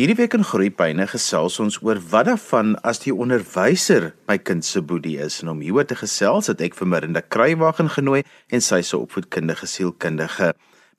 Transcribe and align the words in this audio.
Hierdie 0.00 0.16
week 0.16 0.32
in 0.32 0.46
Groepyne 0.48 1.04
gesels 1.10 1.58
ons 1.60 1.74
oor 1.84 1.98
wat 2.08 2.24
daarvan 2.24 2.70
as 2.88 3.02
die 3.02 3.12
onderwyser 3.12 4.06
my 4.30 4.38
kind 4.40 4.64
se 4.64 4.80
boelie 4.80 5.18
is. 5.20 5.42
En 5.42 5.50
om 5.52 5.58
hieroor 5.60 5.84
te 5.90 5.98
gesels 6.00 6.46
het 6.48 6.62
ek 6.64 6.78
vir 6.78 6.88
Marinda 6.88 7.20
Kruiwagen 7.20 7.90
genooi 7.92 8.22
en 8.48 8.64
sy 8.64 8.78
se 8.80 8.96
opvoedkundige 8.96 9.68
sielkundige. 9.68 10.54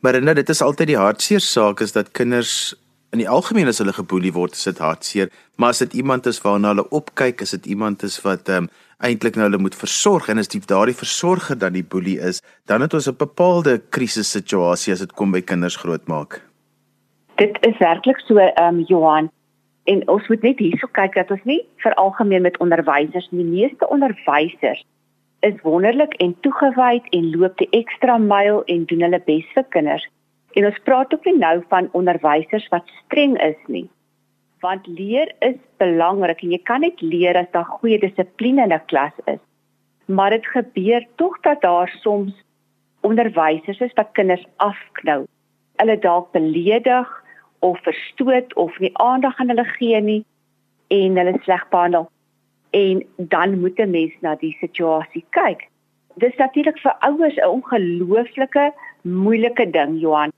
Marinda, 0.06 0.36
dit 0.38 0.54
is 0.54 0.62
altyd 0.62 0.92
die 0.92 1.00
hartseer 1.02 1.42
saak 1.42 1.82
is 1.82 1.96
dat 1.96 2.12
kinders 2.14 2.76
in 3.10 3.24
die 3.24 3.30
algemeen 3.38 3.72
as 3.74 3.82
hulle 3.82 3.96
geboelie 3.98 4.36
word, 4.38 4.54
is 4.54 4.70
dit 4.70 4.84
hartseer, 4.86 5.34
maar 5.58 5.74
as 5.74 5.82
dit 5.82 5.98
iemand 6.04 6.30
is 6.30 6.38
waarna 6.46 6.76
hulle 6.76 6.86
opkyk, 6.94 7.42
is 7.42 7.56
dit 7.58 7.72
iemand 7.74 8.06
is 8.06 8.20
wat 8.22 8.54
ehm 8.54 8.68
um, 8.68 8.72
eintlik 9.02 9.34
nou 9.34 9.48
hulle 9.48 9.64
moet 9.66 9.74
versorg 9.74 10.30
en 10.30 10.38
as 10.38 10.54
die 10.54 10.62
daardie 10.62 10.94
versorger 10.94 11.58
dan 11.58 11.74
die 11.74 11.82
boelie 11.82 12.20
is, 12.22 12.46
dan 12.70 12.86
het 12.86 12.94
ons 12.94 13.10
'n 13.10 13.18
bepaalde 13.18 13.82
krisissituasie 13.90 14.94
as 14.94 15.02
dit 15.02 15.18
kom 15.18 15.34
by 15.34 15.42
kinders 15.42 15.82
grootmaak 15.82 16.44
dit 17.36 17.58
is 17.68 17.78
werklik 17.78 18.20
so 18.20 18.38
ehm 18.38 18.80
um, 18.80 18.80
Johan. 18.88 19.32
En 19.84 20.08
ons 20.08 20.28
moet 20.28 20.42
net 20.42 20.60
hierso 20.60 20.88
kyk 20.92 21.16
dat 21.18 21.32
ons 21.32 21.44
nie 21.44 21.62
vir 21.84 21.94
algemeen 21.94 22.42
met 22.42 22.58
onderwysers 22.58 23.30
die 23.30 23.46
meeste 23.46 23.88
onderwysers 23.90 24.84
is 25.42 25.62
wonderlik 25.62 26.14
en 26.14 26.36
toegewyd 26.46 27.08
en 27.18 27.30
loop 27.36 27.58
die 27.58 27.70
ekstra 27.74 28.18
myl 28.18 28.62
en 28.70 28.86
doen 28.86 29.02
hulle 29.08 29.20
bes 29.26 29.48
vir 29.56 29.66
kinders. 29.74 30.06
En 30.54 30.68
ons 30.70 30.84
praat 30.86 31.14
ook 31.14 31.26
nie 31.26 31.38
nou 31.38 31.56
van 31.74 31.90
onderwysers 31.98 32.68
wat 32.74 32.94
streng 33.00 33.38
is 33.42 33.58
nie. 33.68 33.88
Want 34.62 34.88
leer 34.88 35.32
is 35.40 35.58
belangrik 35.82 36.44
en 36.44 36.54
jy 36.54 36.62
kan 36.70 36.86
net 36.86 37.02
leer 37.02 37.40
as 37.40 37.50
daar 37.56 37.70
goeie 37.80 37.98
dissipline 38.00 38.64
in 38.64 38.74
'n 38.74 38.86
klas 38.86 39.18
is. 39.26 39.42
Maar 40.06 40.30
dit 40.30 40.46
gebeur 40.46 41.08
tog 41.16 41.40
dat 41.42 41.62
daar 41.62 41.90
soms 42.02 42.34
onderwysers 43.02 43.80
is 43.80 43.94
wat 43.94 44.14
kinders 44.14 44.46
afknou. 44.58 45.26
Hulle 45.76 46.00
dalk 46.00 46.32
beledig 46.32 47.21
of 47.62 47.80
verstoot 47.86 48.56
of 48.56 48.80
nie 48.80 48.92
aandag 48.94 49.40
aan 49.40 49.54
hulle 49.54 49.66
gee 49.78 50.02
nie 50.02 50.22
en 50.96 51.20
hulle 51.22 51.38
sleg 51.46 51.64
behandel 51.74 52.10
en 52.72 53.04
dan 53.18 53.60
moet 53.60 53.80
'n 53.80 53.92
mens 53.92 54.14
na 54.22 54.36
die 54.36 54.56
situasie 54.60 55.26
kyk. 55.30 55.68
Dis 56.16 56.36
natuurlik 56.38 56.80
vir 56.80 56.96
ouers 57.08 57.38
'n 57.38 57.50
ongelooflike 57.56 58.72
moeilike 59.02 59.72
ding 59.72 60.00
Johan 60.02 60.32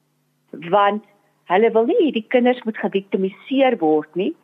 want 0.52 1.04
hulle 1.52 1.72
wil 1.72 1.86
nie 1.86 2.12
die 2.12 2.28
kinders 2.28 2.64
moet 2.64 2.78
geviktimiseer 2.78 3.78
word 3.78 4.16
nie. 4.16 4.36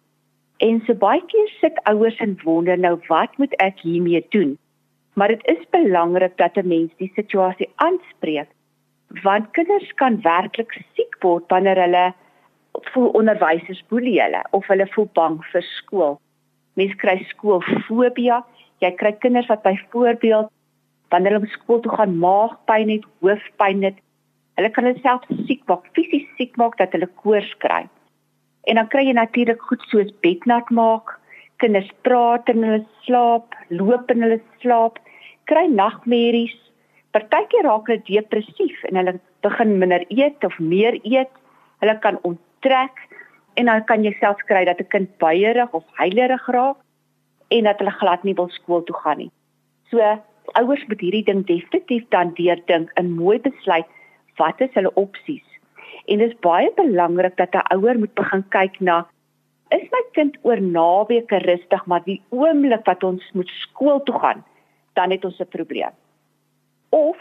En 0.58 0.82
so 0.86 0.94
baie 0.94 1.22
keer 1.26 1.50
sit 1.60 1.84
ouers 1.84 2.18
en 2.18 2.40
wonder 2.44 2.78
nou 2.78 3.00
wat 3.08 3.38
moet 3.38 3.54
ek 3.58 3.80
hiermee 3.80 4.26
doen? 4.30 4.58
Maar 5.14 5.28
dit 5.28 5.46
is 5.46 5.70
belangrik 5.70 6.38
dat 6.38 6.58
'n 6.58 6.68
mens 6.68 6.92
die 6.98 7.12
situasie 7.16 7.70
aanspreek 7.76 8.50
want 9.24 9.52
kinders 9.52 9.94
kan 9.96 10.22
werklik 10.22 10.72
siek 10.96 11.16
word 11.20 11.44
wanneer 11.50 11.80
hulle 11.82 12.14
voel 12.94 13.10
onderwysers 13.20 13.84
boelie 13.90 14.20
hulle 14.22 14.44
of 14.52 14.68
hulle 14.68 14.88
voel 14.94 15.10
bang 15.14 15.40
vir 15.52 15.66
skool. 15.76 16.18
Mense 16.80 16.96
kry 17.02 17.18
skoolfobia. 17.34 18.44
Jy 18.80 18.92
kry 19.00 19.12
kinders 19.20 19.50
wat 19.52 19.66
byvoorbeeld 19.66 20.52
wanneer 21.12 21.38
hulle 21.38 21.50
skool 21.54 21.82
toe 21.84 21.92
gaan 21.96 22.18
maagpyn 22.22 22.92
het, 22.94 23.06
hoofpyn 23.24 23.84
het. 23.84 23.98
Hulle 24.60 24.70
kan 24.76 24.86
hulle 24.88 25.02
self 25.02 25.26
siek 25.48 25.64
maak, 25.72 25.88
fisies 25.98 26.28
siek 26.38 26.58
maak 26.62 26.78
dat 26.78 26.94
hulle 26.96 27.10
koors 27.24 27.50
kry. 27.64 27.86
En 28.70 28.78
dan 28.78 28.90
kry 28.92 29.06
jy 29.08 29.16
natuurlik 29.18 29.62
goed 29.70 29.84
soos 29.90 30.12
bednat 30.24 30.70
maak, 30.76 31.16
kinders 31.64 31.90
praat 32.08 32.50
in 32.52 32.64
hulle 32.64 32.84
slaap, 33.06 33.56
loop 33.74 34.12
in 34.14 34.26
hulle 34.26 34.40
slaap, 34.62 35.00
kry 35.50 35.66
nagmerries. 35.72 36.56
Partykeer 37.16 37.66
raak 37.66 37.90
hulle 37.90 38.04
depressief 38.08 38.84
en 38.92 39.02
hulle 39.02 39.18
begin 39.46 39.78
minder 39.82 40.06
eet 40.14 40.46
of 40.46 40.60
meer 40.60 41.00
eet. 41.02 41.32
Hulle 41.82 41.96
kan 42.04 42.20
trek 42.60 43.08
en 43.60 43.66
dan 43.66 43.84
kan 43.86 44.04
jy 44.04 44.14
selfs 44.20 44.46
kry 44.48 44.66
dat 44.66 44.80
'n 44.80 44.88
kind 44.88 45.18
baierig 45.18 45.72
of 45.74 45.84
huilerig 46.02 46.48
raak 46.48 46.78
en 47.50 47.64
dat 47.64 47.80
hulle 47.80 47.92
glad 47.92 48.24
nie 48.24 48.36
wil 48.36 48.50
skool 48.50 48.84
toe 48.84 48.96
gaan 48.96 49.18
nie. 49.18 49.32
So 49.90 50.00
ouers 50.54 50.86
moet 50.88 51.02
hierdie 51.02 51.24
ding 51.24 51.46
definitief 51.46 52.06
dan 52.10 52.34
deurdink 52.34 52.92
en 52.94 53.12
mooi 53.12 53.40
besluit 53.40 53.88
wat 54.38 54.62
is 54.62 54.74
hulle 54.74 54.94
opsies. 54.94 55.46
En 56.06 56.18
dit 56.18 56.30
is 56.30 56.40
baie 56.40 56.72
belangrik 56.76 57.36
dat 57.38 57.54
'n 57.54 57.76
ouer 57.76 58.00
moet 58.00 58.14
begin 58.14 58.44
kyk 58.50 58.80
na 58.80 59.08
is 59.70 59.90
my 59.92 60.04
kind 60.14 60.38
oor 60.42 60.62
naweke 60.62 61.38
rustig 61.38 61.86
maar 61.86 62.04
die 62.04 62.22
oomblik 62.30 62.86
wat 62.86 63.04
ons 63.04 63.32
moet 63.34 63.50
skool 63.50 64.04
toe 64.04 64.20
gaan, 64.20 64.44
dan 64.94 65.12
het 65.12 65.26
ons 65.26 65.40
'n 65.40 65.48
probleem. 65.48 65.94
Of 66.90 67.18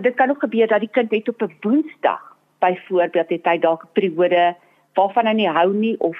dit 0.00 0.14
kan 0.14 0.30
ook 0.30 0.40
gebeur 0.40 0.66
dat 0.66 0.80
die 0.80 0.90
kind 0.92 1.10
net 1.10 1.28
op 1.28 1.42
'n 1.42 1.56
Woensdag 1.60 2.31
byvoorbeeld 2.62 3.30
het 3.34 3.48
hy 3.50 3.58
dalk 3.58 3.84
'n 3.84 3.94
periode 3.98 4.54
waarvan 4.94 5.26
hy 5.26 5.34
nie 5.40 5.48
hou 5.58 5.70
nie 5.74 5.96
of 6.00 6.16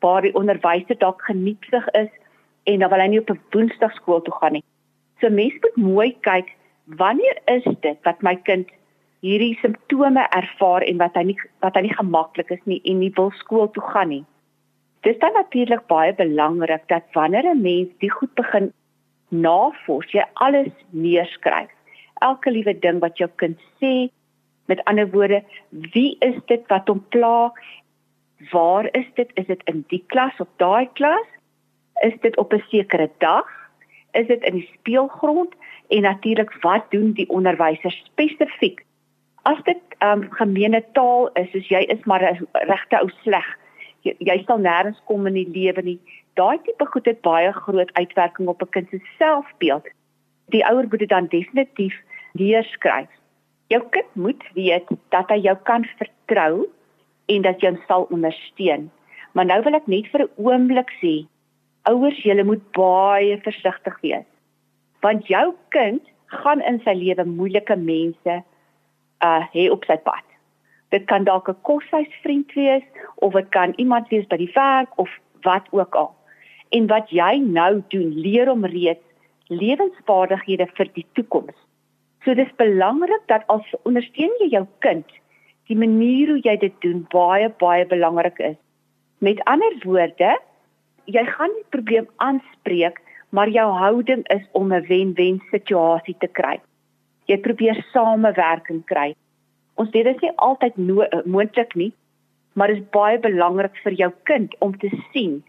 waar 0.00 0.22
die 0.22 0.34
onderwyser 0.34 0.98
dalk 0.98 1.22
genietsig 1.28 1.86
is 2.02 2.10
en 2.64 2.78
dan 2.78 2.90
wil 2.90 3.00
hy 3.00 3.08
nie 3.08 3.20
op 3.20 3.30
'n 3.30 3.40
Woensdag 3.50 3.94
skool 3.94 4.22
toe 4.22 4.34
gaan 4.34 4.52
nie. 4.52 4.64
So 5.20 5.30
mens 5.30 5.54
moet 5.60 5.76
mooi 5.76 6.16
kyk 6.20 6.48
wanneer 6.84 7.38
is 7.44 7.64
dit 7.80 7.98
wat 8.02 8.22
my 8.22 8.36
kind 8.36 8.68
hierdie 9.20 9.58
simptome 9.60 10.26
ervaar 10.32 10.82
en 10.82 10.98
wat 10.98 11.14
hy 11.14 11.22
nie 11.22 11.38
wat 11.60 11.74
hy 11.76 11.82
nie 11.86 11.96
gemaklik 11.96 12.50
is 12.50 12.64
nie 12.64 12.80
en 12.84 13.00
nie 13.00 13.12
wil 13.16 13.30
skool 13.30 13.68
toe 13.70 13.84
gaan 13.92 14.08
nie. 14.08 14.24
Dit 15.02 15.14
is 15.14 15.20
dan 15.20 15.32
natuurlik 15.32 15.86
baie 15.86 16.12
belangrik 16.14 16.88
dat 16.88 17.04
wanneer 17.12 17.44
'n 17.44 17.62
mens 17.62 17.88
die 17.98 18.10
goed 18.10 18.34
begin 18.34 18.72
navors, 19.28 20.10
jy 20.12 20.24
alles 20.34 20.72
neerskryf. 20.90 21.70
Elke 22.20 22.50
liewe 22.50 22.78
ding 22.78 23.00
wat 23.00 23.18
jou 23.18 23.30
kind 23.36 23.58
sê, 23.80 24.10
Met 24.70 24.84
ander 24.84 25.10
woorde, 25.10 25.42
wie 25.68 26.16
is 26.18 26.36
dit 26.46 26.66
wat 26.70 26.86
hom 26.86 27.00
pla? 27.08 27.52
Waar 28.50 28.86
is 28.94 29.06
dit? 29.14 29.30
Is 29.34 29.46
dit 29.46 29.62
in 29.64 29.82
die 29.90 30.04
klas 30.06 30.36
of 30.38 30.46
daai 30.62 30.86
klas? 30.92 31.26
Is 32.06 32.14
dit 32.20 32.36
op 32.36 32.54
'n 32.54 32.62
sekere 32.68 33.10
dag? 33.18 33.48
Is 34.12 34.26
dit 34.26 34.42
in 34.42 34.54
die 34.54 34.70
speelgrond? 34.78 35.54
En 35.88 36.02
natuurlik, 36.02 36.52
wat 36.60 36.90
doen 36.90 37.12
die 37.12 37.28
onderwysers 37.28 38.02
spesifiek? 38.04 38.84
As 39.42 39.62
dit 39.62 39.82
um, 39.98 40.30
gemeene 40.30 40.84
taal 40.92 41.30
is, 41.32 41.50
soos 41.50 41.68
jy 41.68 41.82
is 41.94 42.04
maar 42.04 42.22
'n 42.22 42.46
regte 42.52 43.00
ou 43.00 43.08
sleg. 43.22 43.58
Jy, 44.00 44.14
jy 44.18 44.42
sal 44.46 44.58
nêrens 44.58 45.02
kom 45.04 45.26
in 45.26 45.34
die 45.34 45.50
lewe 45.50 45.82
nie. 45.82 46.00
Daai 46.34 46.58
tipe 46.62 46.86
goed 46.86 47.06
het 47.06 47.20
baie 47.20 47.52
groot 47.52 47.92
uitwerking 47.92 48.48
op 48.48 48.62
'n 48.62 48.70
kind 48.70 48.88
se 48.90 49.00
selfbeeld. 49.18 49.88
Die 50.46 50.66
ouer 50.66 50.86
moet 50.90 50.98
dit 50.98 51.08
dan 51.08 51.26
definitief 51.26 51.96
neerskryf. 52.32 53.19
Jou 53.70 53.82
kind 53.94 54.14
moet 54.18 54.42
weet 54.54 54.88
dat 55.14 55.28
hy 55.30 55.36
jou 55.44 55.56
kan 55.68 55.84
vertrou 55.98 56.66
en 57.30 57.42
dat 57.46 57.60
jy 57.62 57.70
hom 57.70 57.82
sal 57.86 58.08
ondersteun. 58.10 58.88
Maar 59.32 59.46
nou 59.46 59.60
wil 59.62 59.78
ek 59.78 59.86
net 59.86 60.08
vir 60.10 60.24
'n 60.24 60.32
oomblik 60.42 60.90
sê, 60.98 61.26
ouers, 61.86 62.18
julle 62.26 62.44
moet 62.44 62.64
baie 62.74 63.38
versigtig 63.46 64.00
wees. 64.02 64.26
Want 65.00 65.26
jou 65.26 65.54
kind 65.70 66.02
gaan 66.26 66.60
in 66.60 66.80
sy 66.84 66.94
lewe 66.94 67.24
moeilike 67.24 67.76
mense 67.76 68.42
uh 69.22 69.42
hê 69.54 69.70
op 69.70 69.84
sy 69.84 69.96
pad. 69.96 70.26
Dit 70.90 71.06
kan 71.06 71.24
dalk 71.24 71.48
'n 71.48 71.62
koshuisvriend 71.62 72.52
wees 72.54 72.86
of 73.14 73.32
dit 73.32 73.48
kan 73.50 73.72
iemand 73.76 74.08
wees 74.08 74.26
by 74.26 74.36
die 74.36 74.52
werk 74.54 74.98
of 74.98 75.10
wat 75.42 75.66
ook 75.70 75.94
al. 75.94 76.14
En 76.70 76.86
wat 76.86 77.10
jy 77.10 77.38
nou 77.38 77.82
doen, 77.88 78.10
leer 78.14 78.46
hom 78.46 78.64
reeds 78.64 79.06
lewensvaardighede 79.46 80.66
vir 80.74 80.88
die 80.94 81.06
toekoms. 81.12 81.54
So 82.24 82.34
dis 82.36 82.50
belangrik 82.60 83.22
dat 83.32 83.46
as 83.48 83.64
ondersteun 83.88 84.32
jy 84.42 84.50
jou 84.52 84.66
kind, 84.84 85.06
die 85.70 85.76
manier 85.78 86.34
hoe 86.34 86.40
jy 86.44 86.56
dit 86.60 86.74
doen 86.84 87.04
baie 87.12 87.48
baie 87.62 87.86
belangrik 87.88 88.40
is. 88.44 88.58
Met 89.24 89.40
ander 89.48 89.76
woorde, 89.84 90.34
jy 91.08 91.24
gaan 91.28 91.54
die 91.56 91.68
probleem 91.72 92.08
aanspreek, 92.24 93.00
maar 93.30 93.48
jou 93.48 93.66
houding 93.78 94.24
is 94.34 94.44
om 94.52 94.72
'n 94.72 94.84
wen-wen 94.88 95.40
situasie 95.50 96.16
te 96.18 96.28
kry. 96.28 96.60
Jy 97.26 97.38
probeer 97.38 97.84
samewerking 97.92 98.84
kry. 98.84 99.14
Ons 99.76 99.90
weet 99.90 100.04
dit 100.04 100.14
is 100.16 100.22
nie 100.22 100.36
altyd 100.36 100.76
no 100.76 101.06
moontlik 101.24 101.74
nie, 101.74 101.92
maar 102.52 102.68
dit 102.68 102.76
is 102.76 102.90
baie 102.90 103.18
belangrik 103.18 103.76
vir 103.84 103.92
jou 103.92 104.12
kind 104.24 104.54
om 104.60 104.76
te 104.78 104.90
sien 105.12 105.42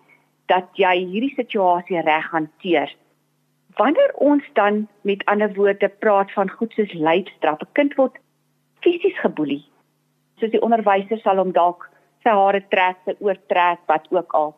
dat 0.46 0.70
jy 0.76 0.96
hierdie 0.96 1.36
situasie 1.36 2.02
reg 2.02 2.32
hanteer 2.32 2.96
wanneer 3.76 4.12
ons 4.16 4.44
dan 4.54 4.88
met 5.02 5.26
ander 5.26 5.54
woorde 5.54 5.90
praat 5.90 6.32
van 6.32 6.50
goed 6.50 6.74
soos 6.74 6.94
leidstraf, 6.94 7.60
'n 7.62 7.72
kind 7.72 7.96
word 7.96 8.18
fisies 8.80 9.20
geboelie. 9.20 9.66
Soos 10.36 10.52
die 10.52 10.62
onderwyser 10.62 11.20
sal 11.20 11.38
hom 11.38 11.52
dalk 11.52 11.90
sy 12.24 12.30
hare 12.30 12.62
trek, 12.70 12.98
sy 13.06 13.16
oortrek, 13.20 13.80
wat 13.86 14.08
ook 14.10 14.34
al. 14.34 14.56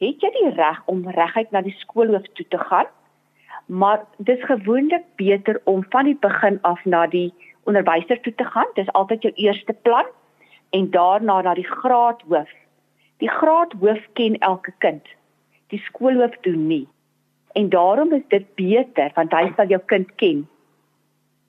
Het 0.00 0.20
jy 0.20 0.30
die 0.30 0.50
reg 0.56 0.82
om 0.86 1.08
reguit 1.08 1.50
na 1.50 1.60
die 1.60 1.76
skoolhoof 1.78 2.26
toe 2.34 2.46
te 2.48 2.58
gaan? 2.58 2.86
Maar 3.66 4.04
dis 4.18 4.44
gewoonlik 4.44 5.04
beter 5.16 5.60
om 5.64 5.84
van 5.90 6.04
die 6.04 6.18
begin 6.20 6.58
af 6.62 6.84
na 6.84 7.06
die 7.06 7.32
onderwyser 7.64 8.20
toe 8.20 8.34
te 8.34 8.44
gaan. 8.44 8.66
Dis 8.74 8.92
altyd 8.92 9.22
jou 9.22 9.32
eerste 9.34 9.72
plan 9.72 10.06
en 10.70 10.90
daarna 10.90 11.40
na 11.42 11.54
die 11.54 11.68
graadhoof. 11.68 12.50
Die 13.16 13.30
graadhoof 13.30 14.02
ken 14.12 14.38
elke 14.38 14.72
kind. 14.78 15.06
Die 15.66 15.78
skoolhoof 15.78 16.36
doen 16.40 16.66
nie. 16.66 16.88
En 17.52 17.68
daarom 17.68 18.12
is 18.12 18.26
dit 18.28 18.54
beter 18.54 19.10
want 19.14 19.32
hy 19.32 19.52
sal 19.56 19.66
jou 19.66 19.80
kind 19.86 20.14
ken. 20.14 20.48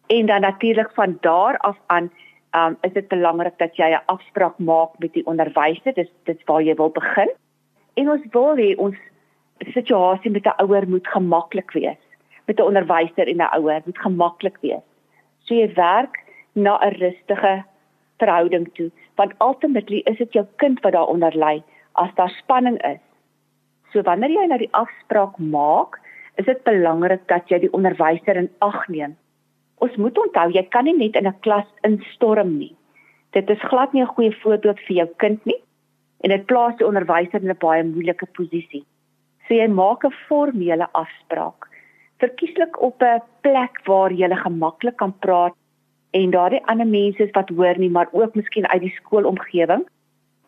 En 0.08 0.26
dan 0.26 0.42
natuurlik 0.42 0.92
van 0.94 1.18
daar 1.22 1.58
af 1.58 1.78
aan 1.86 2.12
um, 2.56 2.78
is 2.82 2.94
dit 2.94 3.08
belangrik 3.08 3.58
dat 3.58 3.76
jy 3.76 3.90
'n 3.94 4.06
afspraak 4.06 4.58
maak 4.58 4.98
met 4.98 5.14
die 5.14 5.26
onderwyser. 5.26 5.94
Dis 5.94 6.12
dit 6.24 6.44
waar 6.46 6.62
jy 6.62 6.76
wil 6.76 6.90
begin. 6.90 7.32
En 7.94 8.10
ons 8.10 8.26
wil 8.32 8.56
hê 8.58 8.76
ons 8.76 8.96
situasie 9.74 10.32
met 10.32 10.46
'n 10.46 10.64
ouer 10.64 10.88
moet 10.90 11.08
gemaklik 11.08 11.72
wees. 11.72 12.04
Met 12.46 12.60
'n 12.60 12.64
onderwyser 12.64 13.28
en 13.28 13.42
'n 13.42 13.56
ouer 13.58 13.82
moet 13.86 14.00
gemaklik 14.00 14.58
wees. 14.62 14.86
So 15.40 15.56
jy 15.56 15.74
werk 15.74 16.20
na 16.54 16.80
'n 16.80 16.96
rustige 16.96 17.64
verhouding 18.18 18.70
toe, 18.74 18.92
want 19.16 19.34
ultimately 19.40 20.02
is 20.06 20.18
dit 20.18 20.34
jou 20.34 20.46
kind 20.56 20.82
wat 20.82 20.92
daaronder 20.92 21.38
ly 21.38 21.64
as 21.92 22.14
daar 22.16 22.30
spanning 22.30 22.82
is. 22.84 23.02
So 23.94 24.02
wanneer 24.02 24.32
jy 24.34 24.48
nou 24.50 24.58
die 24.58 24.72
afspraak 24.74 25.36
maak, 25.38 26.00
is 26.42 26.48
dit 26.48 26.62
belangrik 26.66 27.28
dat 27.30 27.52
jy 27.52 27.60
die 27.62 27.74
onderwyser 27.78 28.40
in 28.42 28.50
ag 28.66 28.88
neem. 28.90 29.14
Ons 29.86 30.00
moet 30.02 30.18
onthou 30.18 30.48
jy 30.56 30.64
kan 30.74 30.88
nie 30.90 30.96
net 30.98 31.20
in 31.20 31.28
'n 31.30 31.40
klas 31.46 31.70
instorm 31.86 32.58
nie. 32.58 32.76
Dit 33.38 33.50
is 33.50 33.70
glad 33.70 33.94
nie 33.94 34.02
'n 34.02 34.16
goeie 34.16 34.34
voorbeeld 34.42 34.80
vir 34.88 34.96
jou 34.96 35.08
kind 35.18 35.46
nie 35.46 35.62
en 36.24 36.30
dit 36.30 36.46
plaas 36.46 36.76
die 36.78 36.88
onderwyser 36.88 37.42
in 37.42 37.50
'n 37.50 37.60
baie 37.60 37.84
moeilike 37.84 38.26
posisie. 38.34 38.84
So 39.48 39.54
jy 39.54 39.68
maak 39.68 40.06
'n 40.06 40.12
formele 40.28 40.88
afspraak. 40.94 41.70
Verkieslik 42.18 42.82
op 42.82 43.04
'n 43.04 43.22
plek 43.42 43.86
waar 43.86 44.12
jy 44.12 44.30
gemaklik 44.36 44.98
kan 44.98 45.14
praat 45.20 45.54
en 46.14 46.32
daardie 46.32 46.66
ander 46.66 46.88
mense 46.88 47.30
wat 47.34 47.50
hoor 47.50 47.78
nie, 47.78 47.90
maar 47.90 48.08
ook 48.12 48.36
miskien 48.36 48.68
uit 48.68 48.82
die 48.82 48.96
skoolomgewing 48.98 49.86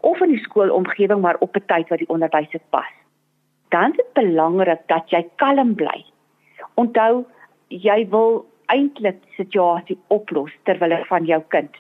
of 0.02 0.22
in 0.22 0.30
die 0.30 0.44
skoolomgewing 0.44 1.22
maar 1.22 1.38
op 1.40 1.56
'n 1.56 1.66
tyd 1.68 1.90
wat 1.90 2.00
die 2.00 2.10
onderwyser 2.10 2.62
pas 2.70 3.05
dan 3.70 3.92
is 3.92 3.98
dit 3.98 4.14
belangrik 4.14 4.84
dat 4.88 5.10
jy 5.10 5.24
kalm 5.42 5.76
bly. 5.76 6.04
Onthou, 6.76 7.26
jy 7.70 8.06
wil 8.10 8.46
eintlik 8.74 9.22
die 9.24 9.38
situasie 9.40 9.98
oplos 10.14 10.54
ter 10.64 10.80
wille 10.82 11.02
van 11.10 11.26
jou 11.26 11.42
kind. 11.54 11.72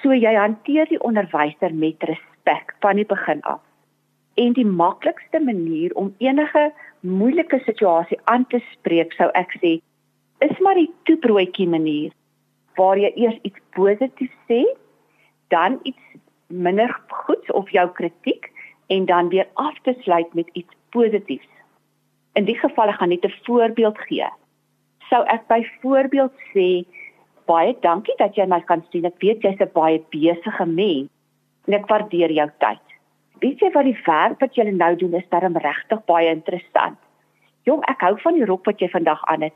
So 0.00 0.14
jy 0.16 0.32
hanteer 0.36 0.88
die 0.90 1.00
onderwyser 1.06 1.74
met 1.74 2.02
respek 2.08 2.74
van 2.84 3.00
die 3.00 3.06
begin 3.06 3.42
af. 3.42 3.60
En 4.40 4.54
die 4.56 4.66
maklikste 4.66 5.40
manier 5.44 5.92
om 5.98 6.14
enige 6.18 6.70
moeilike 7.00 7.60
situasie 7.66 8.18
aan 8.24 8.46
te 8.48 8.60
spreek, 8.72 9.12
sou 9.18 9.28
ek 9.34 9.52
sê, 9.60 9.78
is 10.40 10.62
maar 10.64 10.78
die 10.78 10.90
toebroodjie 11.08 11.68
manier 11.68 12.14
waar 12.78 12.96
jy 12.96 13.10
eers 13.18 13.36
iets 13.44 13.60
positiefs 13.76 14.36
sê, 14.48 14.62
dan 15.52 15.80
iets 15.82 16.00
minder 16.48 16.92
goeds 17.08 17.50
of 17.52 17.68
jou 17.74 17.86
kritiek 17.98 18.48
en 18.88 19.04
dan 19.06 19.28
weer 19.28 19.48
af 19.54 19.76
te 19.82 19.94
sluit 20.00 20.34
met 20.34 20.48
iets 20.52 20.79
positiefs. 20.90 21.48
In 22.38 22.44
die 22.44 22.58
geval 22.58 22.92
gaan 22.92 23.08
net 23.08 23.24
'n 23.24 23.34
voorbeeld 23.44 23.98
gee. 23.98 24.28
Sou 25.10 25.22
ek 25.26 25.46
byvoorbeeld 25.46 26.32
sê 26.52 26.84
baie 27.46 27.76
dankie 27.80 28.14
dat 28.18 28.34
jy 28.34 28.46
my 28.46 28.60
kan 28.60 28.84
sien. 28.90 29.04
Ek 29.04 29.18
weet 29.18 29.42
jy's 29.42 29.60
'n 29.60 29.70
baie 29.74 29.98
besige 30.10 30.66
mens 30.66 31.08
en 31.66 31.74
ek 31.74 31.88
waardeer 31.88 32.30
jou 32.30 32.48
tyd. 32.58 32.86
Weet 33.40 33.60
jy 33.60 33.70
wat 33.72 33.84
die 33.84 34.02
werk 34.06 34.40
wat 34.40 34.54
jy 34.54 34.70
nou 34.70 34.96
doen 34.96 35.14
is 35.14 35.28
darem 35.28 35.56
regtig 35.56 36.04
baie 36.04 36.28
interessant. 36.28 36.98
Jong, 37.64 37.82
ek 37.88 38.00
hou 38.00 38.16
van 38.20 38.34
die 38.34 38.44
rok 38.44 38.64
wat 38.64 38.80
jy 38.80 38.88
vandag 38.88 39.24
aan 39.24 39.42
het. 39.42 39.54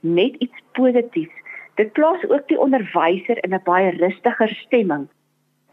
Net 0.00 0.34
iets 0.38 0.58
positiefs. 0.72 1.34
Dit 1.74 1.92
plaas 1.92 2.24
ook 2.28 2.48
die 2.48 2.60
onderwyser 2.60 3.44
in 3.44 3.54
'n 3.54 3.62
baie 3.64 3.90
rustiger 3.90 4.48
stemming 4.48 5.08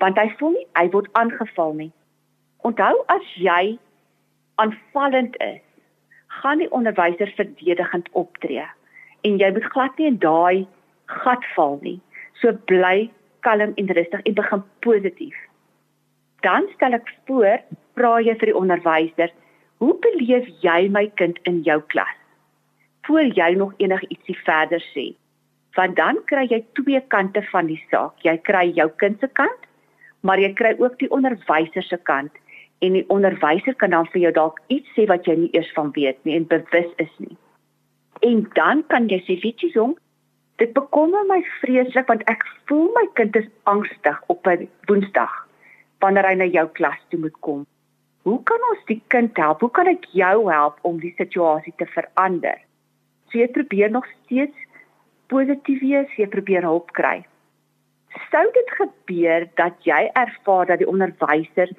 want 0.03 0.17
hy 0.17 0.27
voel 0.39 0.51
nie 0.57 0.67
hy 0.75 0.89
word 0.89 1.09
aangeval 1.19 1.73
nie. 1.73 1.91
Onthou 2.67 2.93
as 3.07 3.27
jy 3.39 3.77
aanvallend 4.55 5.37
is, 5.41 5.61
gaan 6.27 6.61
die 6.61 6.71
onderwyser 6.71 7.31
verdedigend 7.37 8.09
optree 8.11 8.65
en 9.23 9.37
jy 9.39 9.49
moet 9.55 9.69
glad 9.71 9.99
nie 9.99 10.09
in 10.11 10.19
daai 10.19 10.65
gat 11.11 11.45
val 11.55 11.77
nie. 11.81 11.99
So 12.41 12.51
bly 12.69 13.09
kalm 13.45 13.73
en 13.79 13.93
rustig 13.97 14.23
en 14.27 14.35
begin 14.39 14.63
positief. 14.85 15.37
Dan 16.43 16.67
stel 16.75 16.97
ek 16.97 17.07
voor, 17.27 17.61
vra 17.95 18.17
jy 18.19 18.35
vir 18.39 18.51
die 18.51 18.59
onderwyser, 18.59 19.31
hoe 19.83 19.95
beleef 20.03 20.49
jy 20.63 20.89
my 20.91 21.05
kind 21.19 21.39
in 21.49 21.61
jou 21.67 21.79
klas? 21.93 22.19
Voor 23.07 23.23
jy 23.23 23.53
nog 23.59 23.75
enigietsie 23.83 24.35
verder 24.43 24.83
sê. 24.91 25.11
Want 25.77 25.95
dan 25.99 26.19
kry 26.29 26.45
jy 26.51 26.61
twee 26.79 26.99
kante 27.15 27.41
van 27.51 27.67
die 27.71 27.79
saak. 27.89 28.19
Jy 28.27 28.35
kry 28.47 28.67
jou 28.75 28.89
kind 29.01 29.19
se 29.23 29.29
kant, 29.39 29.67
maar 30.21 30.39
jy 30.39 30.51
kry 30.55 30.75
ook 30.79 30.99
die 30.99 31.11
onderwyser 31.11 31.83
se 31.87 31.99
kant 32.07 32.42
en 32.83 32.97
die 32.97 33.05
onderwyser 33.13 33.75
kan 33.79 33.93
dan 33.95 34.07
vir 34.11 34.25
jou 34.25 34.31
dalk 34.35 34.59
iets 34.73 34.89
sê 34.95 35.07
wat 35.11 35.27
jy 35.29 35.35
nie 35.39 35.51
eers 35.55 35.71
van 35.77 35.91
weet 35.95 36.19
nie 36.27 36.35
en 36.35 36.47
bewus 36.51 36.89
is 37.03 37.13
nie. 37.23 37.37
En 38.27 38.43
dan 38.57 38.83
kan 38.91 39.07
jy 39.11 39.19
sê, 39.23 39.37
weet 39.43 39.63
jy 39.63 39.71
jong, 39.75 39.95
dit 40.61 40.73
bekommer 40.75 41.23
my 41.29 41.39
vreeslik 41.61 42.09
want 42.11 42.25
ek 42.31 42.43
voel 42.69 42.89
my 42.97 43.05
kind 43.19 43.35
is 43.39 43.49
angstig 43.71 44.19
op 44.33 44.47
'n 44.47 44.67
Woensdag 44.87 45.33
wanneer 46.03 46.27
hy 46.27 46.35
na 46.35 46.47
jou 46.51 46.67
klas 46.79 46.99
toe 47.09 47.19
moet 47.19 47.39
kom. 47.39 47.65
Hoe 48.23 48.39
kan 48.43 48.61
ons 48.71 48.83
die 48.87 49.01
kind 49.07 49.37
help? 49.37 49.59
Hoe 49.59 49.71
kan 49.71 49.87
ek 49.87 50.05
jou 50.11 50.51
help 50.51 50.79
om 50.81 50.99
die 50.99 51.13
situasie 51.17 51.73
te 51.77 51.85
verander? 51.85 52.59
So 53.31 53.39
jy 53.39 53.47
probeer 53.47 53.91
nog 53.91 54.05
steeds 54.23 54.55
positief 55.27 55.81
wees, 55.81 56.11
jy 56.17 56.27
probeer 56.27 56.61
hulp 56.61 56.91
kry. 56.91 57.23
Sou 58.31 58.43
dit 58.53 58.69
gebeur 58.79 59.47
dat 59.55 59.73
jy 59.83 60.11
ervaar 60.13 60.65
dat 60.65 60.79
die 60.79 60.87
onderwyser 60.87 61.71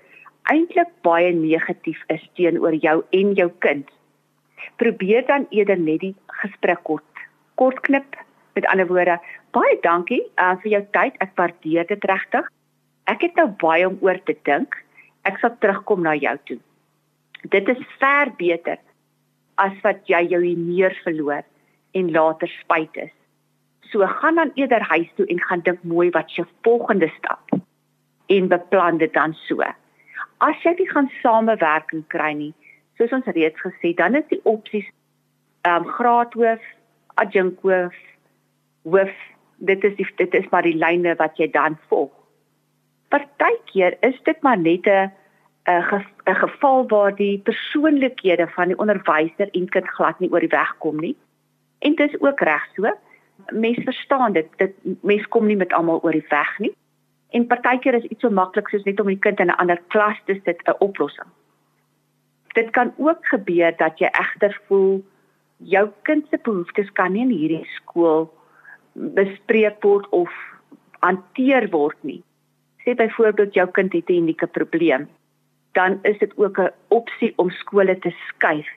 eintlik 0.50 0.90
baie 1.06 1.32
negatief 1.32 2.00
is 2.12 2.22
teenoor 2.36 2.76
jou 2.82 3.02
en 3.16 3.32
jou 3.38 3.48
kind. 3.64 3.88
Probeer 4.80 5.24
dan 5.26 5.46
eerder 5.50 5.78
net 5.80 6.00
die 6.00 6.14
gesprek 6.42 6.82
kort 6.84 7.04
kort 7.54 7.80
knip. 7.86 8.16
Met 8.54 8.66
ander 8.70 8.86
woorde, 8.86 9.18
baie 9.54 9.78
dankie 9.82 10.22
uh, 10.38 10.54
vir 10.62 10.70
jou 10.76 10.82
tyd. 10.94 11.16
Ek 11.22 11.34
waardeer 11.38 11.86
dit 11.90 12.06
regtig. 12.10 12.48
Ek 13.10 13.22
het 13.26 13.36
nou 13.38 13.48
baie 13.60 13.86
om 13.88 13.98
oor 14.02 14.18
te 14.26 14.36
dink. 14.46 14.74
Ek 15.26 15.38
sal 15.42 15.54
terugkom 15.62 16.04
na 16.04 16.14
jou 16.18 16.34
toe. 16.50 16.58
Dit 17.52 17.68
is 17.68 17.80
ver 18.00 18.30
beter 18.38 18.78
as 19.62 19.74
wat 19.84 20.02
jy 20.10 20.22
jou 20.32 20.40
humeur 20.42 20.94
verloor 21.04 21.44
en 21.94 22.10
later 22.14 22.50
spyt 22.60 22.96
is. 23.06 23.14
So 23.92 24.06
gaan 24.20 24.40
dan 24.40 24.50
eerder 24.58 24.82
huis 24.90 25.10
toe 25.18 25.26
en 25.30 25.42
gaan 25.46 25.62
dink 25.66 25.82
mooi 25.86 26.08
wat 26.14 26.32
jou 26.34 26.46
volgende 26.66 27.10
stap 27.18 27.54
en 28.32 28.48
beplan 28.50 28.98
dit 28.98 29.12
dan 29.14 29.36
so 29.46 29.62
as 30.44 30.60
jy 30.64 30.74
nie 30.78 30.90
gaan 30.90 31.10
samewerking 31.22 32.04
kry 32.12 32.32
nie, 32.36 32.52
soos 32.98 33.12
ons 33.16 33.28
reeds 33.36 33.60
gesê, 33.64 33.94
dan 33.96 34.18
is 34.20 34.26
die 34.32 34.42
opsies 34.44 34.88
ehm 35.64 35.84
um, 35.86 35.92
graadhoof, 35.96 36.64
adjunkhoof, 37.22 37.96
hoof, 38.84 39.14
dit 39.64 39.84
is 39.88 39.96
die, 39.96 40.06
dit 40.20 40.34
is 40.34 40.48
maar 40.52 40.66
die 40.66 40.76
lyne 40.76 41.14
wat 41.20 41.38
jy 41.40 41.48
dan 41.54 41.78
volg. 41.88 42.12
Partykeer 43.14 43.96
is 44.04 44.18
dit 44.28 44.42
maar 44.42 44.58
net 44.58 44.86
'n 44.86 45.12
'n 45.64 46.34
geval 46.44 46.88
waar 46.88 47.14
die 47.14 47.38
persoonlikhede 47.38 48.46
van 48.48 48.68
die 48.68 48.78
onderwyser 48.78 49.48
en 49.50 49.68
kind 49.68 49.88
glad 49.88 50.18
nie 50.20 50.30
oor 50.30 50.40
die 50.40 50.56
weg 50.56 50.76
kom 50.78 51.00
nie. 51.00 51.16
En 51.78 51.94
dit 51.94 52.12
is 52.12 52.20
ook 52.20 52.40
reg 52.40 52.66
so. 52.76 52.92
Mens 53.52 53.78
verstaan 53.84 54.32
dit, 54.32 54.48
dit 54.56 54.74
mens 55.00 55.28
kom 55.28 55.46
nie 55.46 55.56
met 55.56 55.72
almal 55.72 56.00
oor 56.02 56.12
die 56.12 56.26
weg 56.28 56.58
nie. 56.58 56.74
En 57.34 57.46
partykeer 57.50 57.96
is 57.98 58.06
iets 58.12 58.22
so 58.22 58.30
maklik 58.30 58.68
soos 58.70 58.84
net 58.86 59.00
om 59.02 59.10
die 59.10 59.18
kind 59.26 59.40
in 59.42 59.50
'n 59.50 59.58
ander 59.62 59.80
klas 59.94 60.18
te 60.26 60.34
sit 60.44 60.62
'n 60.68 60.78
oplossing. 60.78 61.30
Dit 62.54 62.70
kan 62.70 62.92
ook 62.96 63.26
gebeur 63.26 63.72
dat 63.76 63.98
jy 63.98 64.06
egter 64.06 64.60
voel 64.66 65.02
jou 65.58 65.88
kind 66.02 66.26
se 66.30 66.38
behoeftes 66.42 66.92
kan 66.92 67.12
nie 67.12 67.22
in 67.22 67.30
hierdie 67.30 67.66
skool 67.76 68.30
bespreek 68.92 69.82
word 69.82 70.06
of 70.08 70.30
hanteer 71.00 71.68
word 71.70 71.96
nie. 72.00 72.22
Sê 72.84 72.94
byvoorbeeld 72.94 73.54
jou 73.54 73.68
kind 73.70 73.92
het 73.92 74.08
'n 74.08 74.22
unieke 74.22 74.46
probleem, 74.46 75.08
dan 75.72 75.98
is 76.02 76.18
dit 76.18 76.32
ook 76.36 76.58
'n 76.58 76.72
opsie 76.88 77.32
om 77.36 77.50
skole 77.50 77.98
te 77.98 78.10
skuif. 78.28 78.68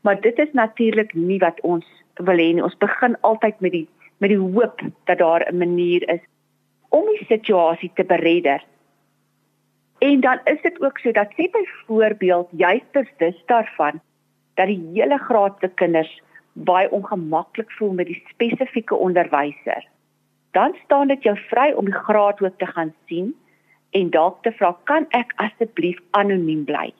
Maar 0.00 0.20
dit 0.20 0.38
is 0.38 0.52
natuurlik 0.52 1.14
nie 1.14 1.38
wat 1.38 1.60
ons 1.60 1.86
wil 2.14 2.36
hê 2.36 2.52
nie. 2.54 2.62
Ons 2.62 2.78
begin 2.78 3.20
altyd 3.20 3.60
met 3.60 3.72
die 3.72 3.88
met 4.18 4.30
die 4.30 4.38
hoop 4.38 4.80
dat 5.04 5.18
daar 5.18 5.52
'n 5.52 5.58
manier 5.58 6.08
is 6.08 6.20
om 6.90 7.06
die 7.14 7.26
situasie 7.26 7.90
te 7.94 8.04
beredder. 8.04 8.64
En 10.00 10.20
dan 10.20 10.40
is 10.44 10.60
dit 10.62 10.80
ook 10.82 10.98
so 10.98 11.12
dat 11.12 11.32
sê 11.36 11.46
byvoorbeeld 11.52 12.48
jy 12.56 12.82
bewus 12.92 13.42
daarvan 13.46 14.00
dat 14.54 14.66
die 14.66 14.80
hele 14.94 15.18
graad 15.18 15.60
se 15.60 15.68
kinders 15.68 16.12
baie 16.52 16.90
ongemaklik 16.90 17.70
voel 17.78 17.92
met 17.92 18.06
die 18.06 18.22
spesifieke 18.28 18.94
onderwyser. 18.94 19.86
Dan 20.50 20.74
staan 20.84 21.08
dit 21.08 21.22
jou 21.22 21.36
vry 21.50 21.70
om 21.72 21.84
die 21.84 22.00
graad 22.08 22.42
ook 22.42 22.58
te 22.58 22.66
gaan 22.66 22.94
sien 23.06 23.34
en 23.90 24.10
dalk 24.10 24.42
te 24.42 24.52
vra 24.52 24.72
kan 24.84 25.06
ek 25.16 25.32
asseblief 25.36 26.00
anoniem 26.10 26.64
bly? 26.64 26.90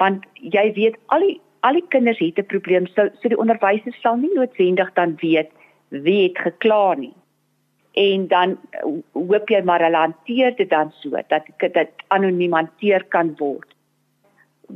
Want 0.00 0.26
jy 0.34 0.72
weet 0.74 0.98
al 1.06 1.26
die 1.28 1.40
al 1.62 1.78
die 1.78 1.88
kinders 1.94 2.18
het 2.18 2.38
'n 2.38 2.50
probleem 2.52 2.86
so 2.86 3.08
so 3.20 3.28
die 3.28 3.38
onderwyser 3.38 3.94
sal 4.02 4.16
nie 4.16 4.34
noodwendig 4.34 4.92
dan 4.92 5.14
weet 5.20 5.50
wie 5.88 6.22
het 6.22 6.38
gekla 6.38 6.94
nie 6.94 7.14
en 7.92 8.28
dan 8.28 8.56
uh, 8.56 8.94
hoop 9.12 9.50
jy 9.52 9.60
maar 9.68 9.82
hulle 9.84 10.00
hanteer 10.00 10.56
dit 10.56 10.70
dan 10.70 10.92
so 11.02 11.20
dat 11.28 11.48
dit 11.60 12.06
anoniem 12.08 12.54
hanteer 12.56 13.04
kan 13.04 13.34
word. 13.38 13.68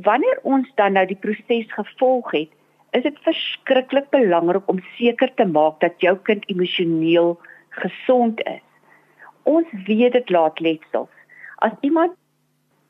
Wanneer 0.05 0.39
ons 0.43 0.69
dan 0.77 0.93
nou 0.93 1.05
die 1.09 1.17
proses 1.17 1.71
gevolg 1.73 2.31
het, 2.31 2.53
is 2.93 3.03
dit 3.03 3.17
verskriklik 3.25 4.09
belangrik 4.13 4.69
om 4.69 4.79
seker 4.97 5.33
te 5.35 5.45
maak 5.45 5.79
dat 5.81 5.97
jou 6.01 6.15
kind 6.29 6.45
emosioneel 6.51 7.35
gesond 7.81 8.41
is. 8.45 8.63
Ons 9.43 9.67
weet 9.87 10.13
dit 10.13 10.29
laat 10.29 10.59
letsels. 10.59 11.11
As 11.57 11.73
iemand 11.81 12.13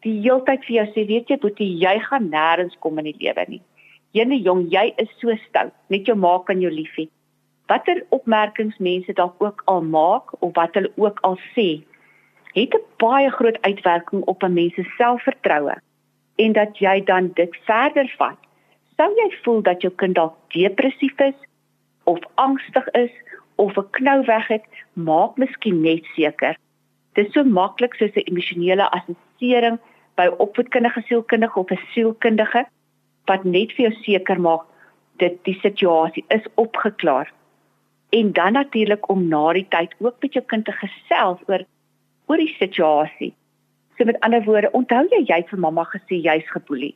die 0.05 0.19
heeltyd 0.22 0.65
vir 0.67 0.75
jou 0.81 0.86
sê, 0.91 1.05
weet 1.10 1.31
jy, 1.31 1.39
boetie, 1.41 1.69
jy 1.81 1.98
gaan 2.07 2.29
nêrens 2.31 2.75
kom 2.84 3.00
in 3.01 3.10
die 3.10 3.17
lewe 3.24 3.46
nie. 3.48 3.62
Jene 4.15 4.39
jong, 4.41 4.67
jy 4.72 4.89
is 5.01 5.10
so 5.22 5.34
stout, 5.48 5.74
net 5.93 6.07
jou 6.07 6.15
ma 6.17 6.38
kan 6.48 6.62
jou 6.62 6.72
lief 6.72 6.93
hê. 6.98 7.07
Watter 7.67 8.05
opmerkings 8.09 8.77
mense 8.77 9.13
dalk 9.13 9.43
ook 9.43 9.62
al 9.65 9.81
maak 9.81 10.41
of 10.41 10.53
wat 10.55 10.74
hulle 10.74 10.91
ook 10.95 11.19
al 11.19 11.38
sê, 11.55 11.83
het 12.53 12.74
'n 12.74 12.86
baie 12.97 13.29
groot 13.31 13.62
uitwerking 13.62 14.21
op 14.24 14.43
'n 14.43 14.53
mens 14.53 14.74
se 14.74 14.83
selfvertroue 14.97 15.75
en 16.36 16.51
dat 16.51 16.77
jy 16.77 17.03
dan 17.03 17.31
dit 17.33 17.57
verder 17.65 18.13
vat. 18.17 18.38
Sou 18.97 19.09
jy 19.15 19.29
voel 19.43 19.62
dat 19.62 19.81
jou 19.81 19.93
kind 19.95 20.15
dalk 20.15 20.36
depressief 20.47 21.19
is 21.19 21.39
of 22.03 22.19
angstig 22.36 22.88
is 22.88 23.12
of 23.55 23.77
'n 23.77 23.89
knou 23.89 24.25
weg 24.25 24.47
het, 24.47 24.65
maak 24.93 25.38
miskien 25.38 25.81
net 25.81 26.05
seker. 26.15 26.55
Dit 27.13 27.27
is 27.27 27.33
so 27.33 27.43
maklik 27.43 27.93
soos 27.93 28.15
'n 28.15 28.29
emosionele 28.29 28.89
assessering 28.89 29.79
by 30.15 30.27
opvoedkundige 30.27 31.01
sielkundige 31.01 31.59
of 31.59 31.71
'n 31.71 31.79
sielkundige 31.93 32.65
wat 33.25 33.43
net 33.43 33.71
vir 33.71 33.89
jou 33.89 33.95
seker 34.01 34.41
maak 34.41 34.63
dat 35.17 35.33
die 35.43 35.59
situasie 35.62 36.25
is 36.27 36.45
opgeklaar. 36.55 37.31
En 38.09 38.31
dan 38.33 38.53
natuurlik 38.53 39.09
om 39.09 39.27
na 39.27 39.53
die 39.53 39.67
tyd 39.69 39.95
ook 39.99 40.15
met 40.21 40.33
jou 40.33 40.45
kind 40.45 40.65
te 40.65 40.71
gesels 40.71 41.39
oor 41.47 41.65
oor 42.27 42.37
die 42.37 42.55
situasie. 42.59 43.33
So 43.97 44.05
met 44.05 44.19
ander 44.19 44.43
woorde, 44.43 44.71
onthou 44.71 45.05
jy 45.09 45.23
jy 45.25 45.41
het 45.41 45.49
vir 45.49 45.59
mamma 45.59 45.83
gesê 45.91 46.19
jy's 46.21 46.47
geboelie. 46.51 46.95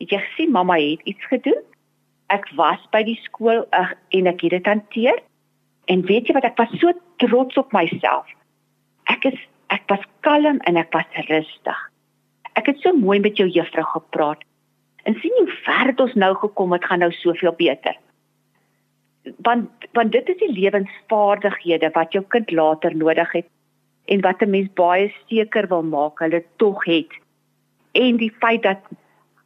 Het 0.00 0.14
jy 0.14 0.20
gesien 0.24 0.54
mamma 0.54 0.78
het 0.80 1.02
iets 1.04 1.26
gedoen? 1.30 1.62
Ek 2.30 2.46
was 2.56 2.82
by 2.94 3.02
die 3.04 3.18
skool 3.24 3.66
uh, 3.76 3.90
en 4.16 4.30
ek 4.30 4.46
het 4.46 4.56
dit 4.56 4.66
hanteer. 4.70 5.18
En 5.90 6.04
weet 6.06 6.30
jy 6.30 6.36
wat 6.38 6.46
ek 6.46 6.58
was 6.58 6.72
so 6.78 6.94
trots 7.22 7.58
op 7.60 7.74
myself. 7.76 8.26
Ek 9.10 9.26
is 9.32 9.38
ek 9.70 9.86
was 9.90 10.02
kalm 10.26 10.58
en 10.66 10.78
ek 10.80 10.90
was 10.94 11.26
rustig. 11.28 11.80
Ek 12.58 12.66
het 12.66 12.80
so 12.82 12.94
mooi 12.96 13.20
met 13.22 13.38
jou 13.38 13.46
juffrou 13.46 13.84
gepraat. 13.92 14.42
En 15.06 15.16
sien 15.20 15.34
hoe 15.38 15.50
ver 15.64 15.92
het 15.92 16.00
ons 16.00 16.14
nou 16.14 16.34
gekom, 16.34 16.74
dit 16.74 16.84
gaan 16.84 17.02
nou 17.04 17.12
soveel 17.12 17.54
beter. 17.58 17.96
Want 19.36 19.70
want 19.92 20.12
dit 20.12 20.28
is 20.28 20.38
die 20.38 20.52
lewensvaardighede 20.52 21.90
wat 21.94 22.12
jou 22.12 22.24
kind 22.28 22.50
later 22.50 22.96
nodig 22.96 23.32
het 23.32 23.48
en 24.04 24.20
wat 24.20 24.42
'n 24.42 24.50
mens 24.50 24.70
baie 24.74 25.12
seker 25.28 25.68
wil 25.68 25.82
maak 25.82 26.18
hulle 26.18 26.44
tog 26.56 26.84
het. 26.84 27.10
En 27.92 28.16
die 28.16 28.32
feit 28.40 28.62
dat 28.62 28.82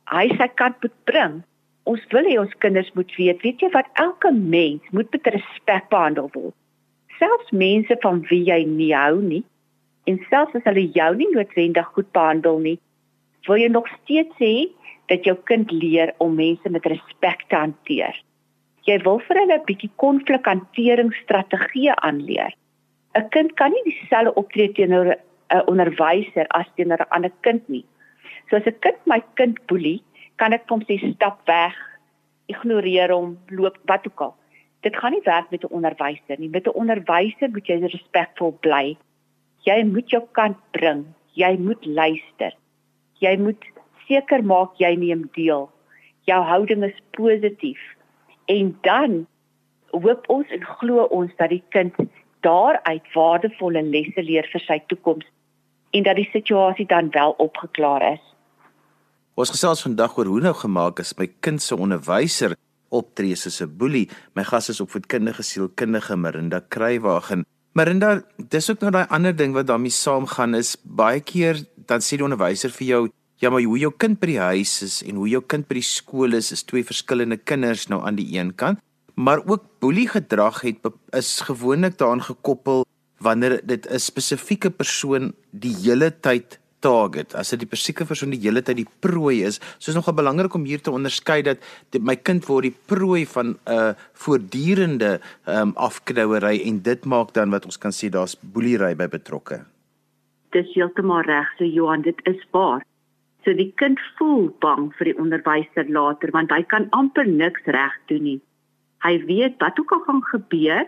hy 0.04 0.28
sy 0.36 0.48
kant 0.54 0.82
moet 0.82 0.98
bring. 1.04 1.42
Ons 1.84 2.00
wil 2.08 2.24
hê 2.24 2.38
ons 2.40 2.58
kinders 2.58 2.92
moet 2.94 3.16
weet, 3.16 3.42
weet 3.42 3.60
jy 3.60 3.70
wat 3.70 3.88
elke 3.92 4.32
mens 4.32 4.82
moet 4.90 5.10
met 5.12 5.26
respek 5.26 5.88
behandel 5.88 6.30
word. 6.32 6.54
Selfs 7.18 7.50
mense 7.50 7.96
van 8.00 8.22
wie 8.28 8.44
jy 8.44 8.64
nie 8.64 8.94
hou 8.94 9.20
nie 9.20 9.44
en 10.04 10.20
selfs 10.28 10.54
as 10.54 10.66
hulle 10.68 10.88
jou 10.92 11.10
nie 11.16 11.28
noodwendig 11.32 11.86
goed 11.96 12.10
behandel 12.12 12.58
nie, 12.58 12.78
wil 13.48 13.60
jy 13.60 13.68
nog 13.72 13.88
steeds 14.02 14.36
hê 14.40 14.68
dat 15.08 15.24
jou 15.28 15.36
kind 15.48 15.72
leer 15.72 16.14
om 16.24 16.36
mense 16.36 16.70
met 16.70 16.86
respek 16.86 17.44
te 17.48 17.56
hanteer. 17.56 18.16
Jy 18.84 18.98
wil 19.04 19.18
vir 19.26 19.36
hulle 19.40 19.56
'n 19.58 19.66
bietjie 19.68 19.90
konflikhanteringsstrategieë 20.02 21.94
aanleer. 22.08 22.52
'n 23.16 23.28
Kind 23.30 23.50
kan 23.56 23.70
nie 23.72 23.84
dieselfde 23.84 24.34
optree 24.34 24.72
teenoor 24.72 25.08
'n 25.14 25.66
onderwyser 25.72 26.46
as 26.50 26.68
teenoor 26.76 27.00
'n 27.00 27.12
ander 27.16 27.32
kind 27.40 27.68
nie. 27.68 27.84
So 28.50 28.56
as 28.56 28.66
'n 28.66 28.78
kind 28.80 29.00
my 29.06 29.20
kind 29.34 29.56
boelie, 29.66 30.02
kan 30.36 30.52
ek 30.52 30.68
hom 30.68 30.82
sê 30.82 30.98
stap 31.14 31.46
weg, 31.46 31.74
ignoreer 32.48 33.10
hom, 33.12 33.38
loop 33.50 33.76
wat 33.86 34.06
ook 34.06 34.20
al. 34.20 34.34
Dit 34.82 34.96
gaan 34.96 35.12
nie 35.12 35.24
werk 35.24 35.50
met 35.50 35.64
'n 35.64 35.74
onderwyser 35.76 36.38
nie. 36.38 36.48
Met 36.48 36.66
'n 36.66 36.76
onderwyser 36.82 37.50
moet 37.50 37.66
jy 37.66 37.80
respekvol 37.80 38.52
bly. 38.60 38.96
Jy 39.64 39.84
moet 39.84 40.10
jou 40.10 40.22
kant 40.32 40.58
bring. 40.72 41.06
Jy 41.32 41.56
moet 41.58 41.86
luister. 41.86 42.52
Jy 43.20 43.36
moet 43.36 43.64
seker 44.08 44.44
maak 44.44 44.76
jy 44.76 44.94
neem 44.96 45.30
deel. 45.32 45.70
Jou 46.26 46.42
houding 46.42 46.84
is 46.84 47.00
positief. 47.10 47.80
En 48.46 48.78
dan 48.82 49.26
hoop 49.90 50.28
ons 50.28 50.50
en 50.50 50.64
glo 50.78 51.06
ons 51.14 51.32
dat 51.38 51.48
die 51.52 51.62
kind 51.68 51.94
daaruit 52.44 53.06
waardevolle 53.14 53.82
lesse 53.82 54.22
leer 54.22 54.48
vir 54.52 54.64
sy 54.66 54.78
toekoms 54.90 55.26
en 55.94 56.02
dat 56.02 56.18
die 56.18 56.28
situasie 56.32 56.86
dan 56.90 57.10
wel 57.14 57.34
opgeklaar 57.38 58.02
is. 58.12 58.22
Ons 59.34 59.50
gesels 59.54 59.82
vandag 59.82 60.18
oor 60.18 60.30
hoe 60.30 60.40
nou 60.40 60.54
gemaak 60.54 61.00
is 61.02 61.14
my 61.18 61.28
kind 61.40 61.62
se 61.62 61.76
onderwyser 61.76 62.54
optree 62.94 63.34
soos 63.34 63.60
'n 63.62 63.76
boelie. 63.78 64.08
My 64.34 64.44
gas 64.44 64.68
is 64.68 64.80
opvoedkundige 64.80 65.42
sielkundige 65.42 66.16
Marinda 66.16 66.60
Kruiwagen. 66.68 67.44
Marinda, 67.72 68.22
dis 68.38 68.70
ook 68.70 68.80
nou 68.80 68.90
daai 68.90 69.06
ander 69.08 69.36
ding 69.36 69.52
wat 69.52 69.66
daarmee 69.66 69.90
saamgaan 69.90 70.54
is 70.54 70.76
baie 70.84 71.20
keer 71.20 71.56
dan 71.86 72.00
sê 72.00 72.16
die 72.16 72.24
onderwyser 72.24 72.70
vir 72.70 72.86
jou 72.86 73.08
Ja 73.42 73.50
maar 73.50 73.62
hoe 73.62 73.78
jou 73.78 73.92
kind 73.98 74.20
by 74.20 74.26
die 74.30 74.40
huis 74.40 74.82
is 74.82 75.02
en 75.02 75.18
hoe 75.18 75.28
jou 75.28 75.42
kind 75.42 75.66
by 75.68 75.80
die 75.80 75.86
skool 75.86 76.36
is 76.38 76.52
is 76.54 76.62
twee 76.62 76.86
verskillende 76.86 77.36
kinders 77.36 77.88
nou 77.90 78.02
aan 78.06 78.18
die 78.18 78.28
een 78.38 78.54
kant. 78.54 78.78
Maar 79.14 79.42
ook 79.46 79.66
boelie 79.82 80.08
gedrag 80.08 80.60
het 80.62 80.86
is 81.10 81.40
gewoonlik 81.40 81.98
daaraan 81.98 82.22
gekoppel 82.22 82.84
wanneer 83.18 83.60
dit 83.64 83.86
'n 83.86 83.98
spesifieke 83.98 84.70
persoon 84.70 85.32
die 85.50 85.74
hele 85.82 86.10
tyd 86.20 86.58
target. 86.80 87.34
As 87.34 87.50
dit 87.50 87.58
die 87.58 87.66
spesifieke 87.66 88.04
persoon 88.04 88.30
die 88.30 88.40
hele 88.40 88.62
tyd 88.62 88.76
die 88.76 88.88
prooi 89.00 89.42
is 89.44 89.60
so 89.78 89.90
is 89.90 89.94
nogal 89.94 90.14
belangrik 90.14 90.54
om 90.54 90.64
hier 90.64 90.80
te 90.80 90.90
onderskei 90.90 91.42
dat 91.42 91.58
dit, 91.90 92.02
my 92.02 92.16
kind 92.16 92.46
word 92.46 92.62
die 92.62 92.76
prooi 92.86 93.26
van 93.26 93.46
'n 93.46 93.58
uh, 93.66 93.94
voortdurende 94.12 95.20
um, 95.46 95.72
afknouery 95.76 96.60
en 96.68 96.82
dit 96.82 97.04
maak 97.04 97.32
dan 97.32 97.50
wat 97.50 97.64
ons 97.64 97.78
kan 97.78 97.92
sê 97.92 98.10
daar's 98.10 98.36
boeliery 98.40 98.94
by 98.94 99.08
betrokke. 99.08 99.64
Dis 100.50 100.74
heeltemal 100.74 101.22
reg. 101.22 101.46
So 101.58 101.64
Johan 101.64 102.02
dit 102.02 102.20
is 102.24 102.40
waar 102.50 102.84
so 103.44 103.52
die 103.52 103.72
kind 103.76 104.00
voel 104.18 104.48
bang 104.60 104.90
vir 104.98 105.12
die 105.12 105.18
onderwyser 105.20 105.88
later 105.88 106.30
want 106.32 106.50
hy 106.50 106.62
kan 106.62 106.88
amper 106.90 107.26
niks 107.26 107.62
reg 107.66 107.96
doen 108.08 108.22
nie 108.30 108.40
Hy 109.04 109.18
weet 109.28 109.60
wat 109.60 109.80
ook 109.80 109.92
al 109.92 110.00
gaan 110.00 110.22
gebeur, 110.24 110.86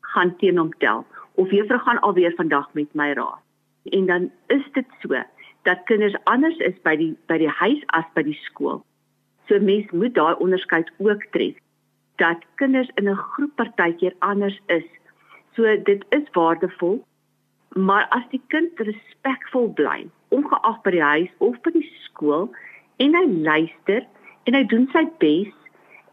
gaan 0.00 0.36
teen 0.38 0.58
hom 0.58 0.70
tel 0.78 1.06
of 1.34 1.50
juffrou 1.50 1.78
gaan 1.82 2.00
alweer 2.06 2.34
vandag 2.36 2.68
met 2.72 2.94
my 2.94 3.12
raad. 3.12 3.42
En 3.84 4.06
dan 4.06 4.30
is 4.46 4.62
dit 4.72 4.86
so 5.02 5.22
dat 5.62 5.82
kinders 5.84 6.14
anders 6.24 6.56
is 6.56 6.78
by 6.82 6.94
die 6.96 7.16
by 7.26 7.38
die 7.38 7.50
huis 7.60 7.82
as 7.98 8.06
by 8.14 8.22
die 8.22 8.38
skool. 8.44 8.84
So 9.48 9.58
mens 9.58 9.90
moet 9.90 10.14
daai 10.14 10.38
onderskeid 10.38 10.90
ook 10.98 11.24
tref 11.34 11.58
dat 12.22 12.46
kinders 12.62 12.90
in 12.94 13.08
'n 13.10 13.16
groep 13.34 13.54
partykeer 13.56 14.14
anders 14.18 14.60
is. 14.66 14.86
So 15.54 15.62
dit 15.82 16.04
is 16.10 16.30
waardevol. 16.32 17.04
Maar 17.78 18.06
as 18.10 18.24
die 18.32 18.40
kind 18.50 18.80
respekvol 18.82 19.68
bly, 19.78 20.08
ongeag 20.34 20.78
by 20.82 20.92
die 20.96 21.02
huis 21.04 21.34
of 21.46 21.58
by 21.62 21.70
die 21.76 21.86
skool 22.02 22.48
en 23.04 23.14
hy 23.14 23.26
luister 23.46 24.02
en 24.50 24.56
hy 24.58 24.64
doen 24.72 24.88
sy 24.94 25.04
bes 25.22 25.52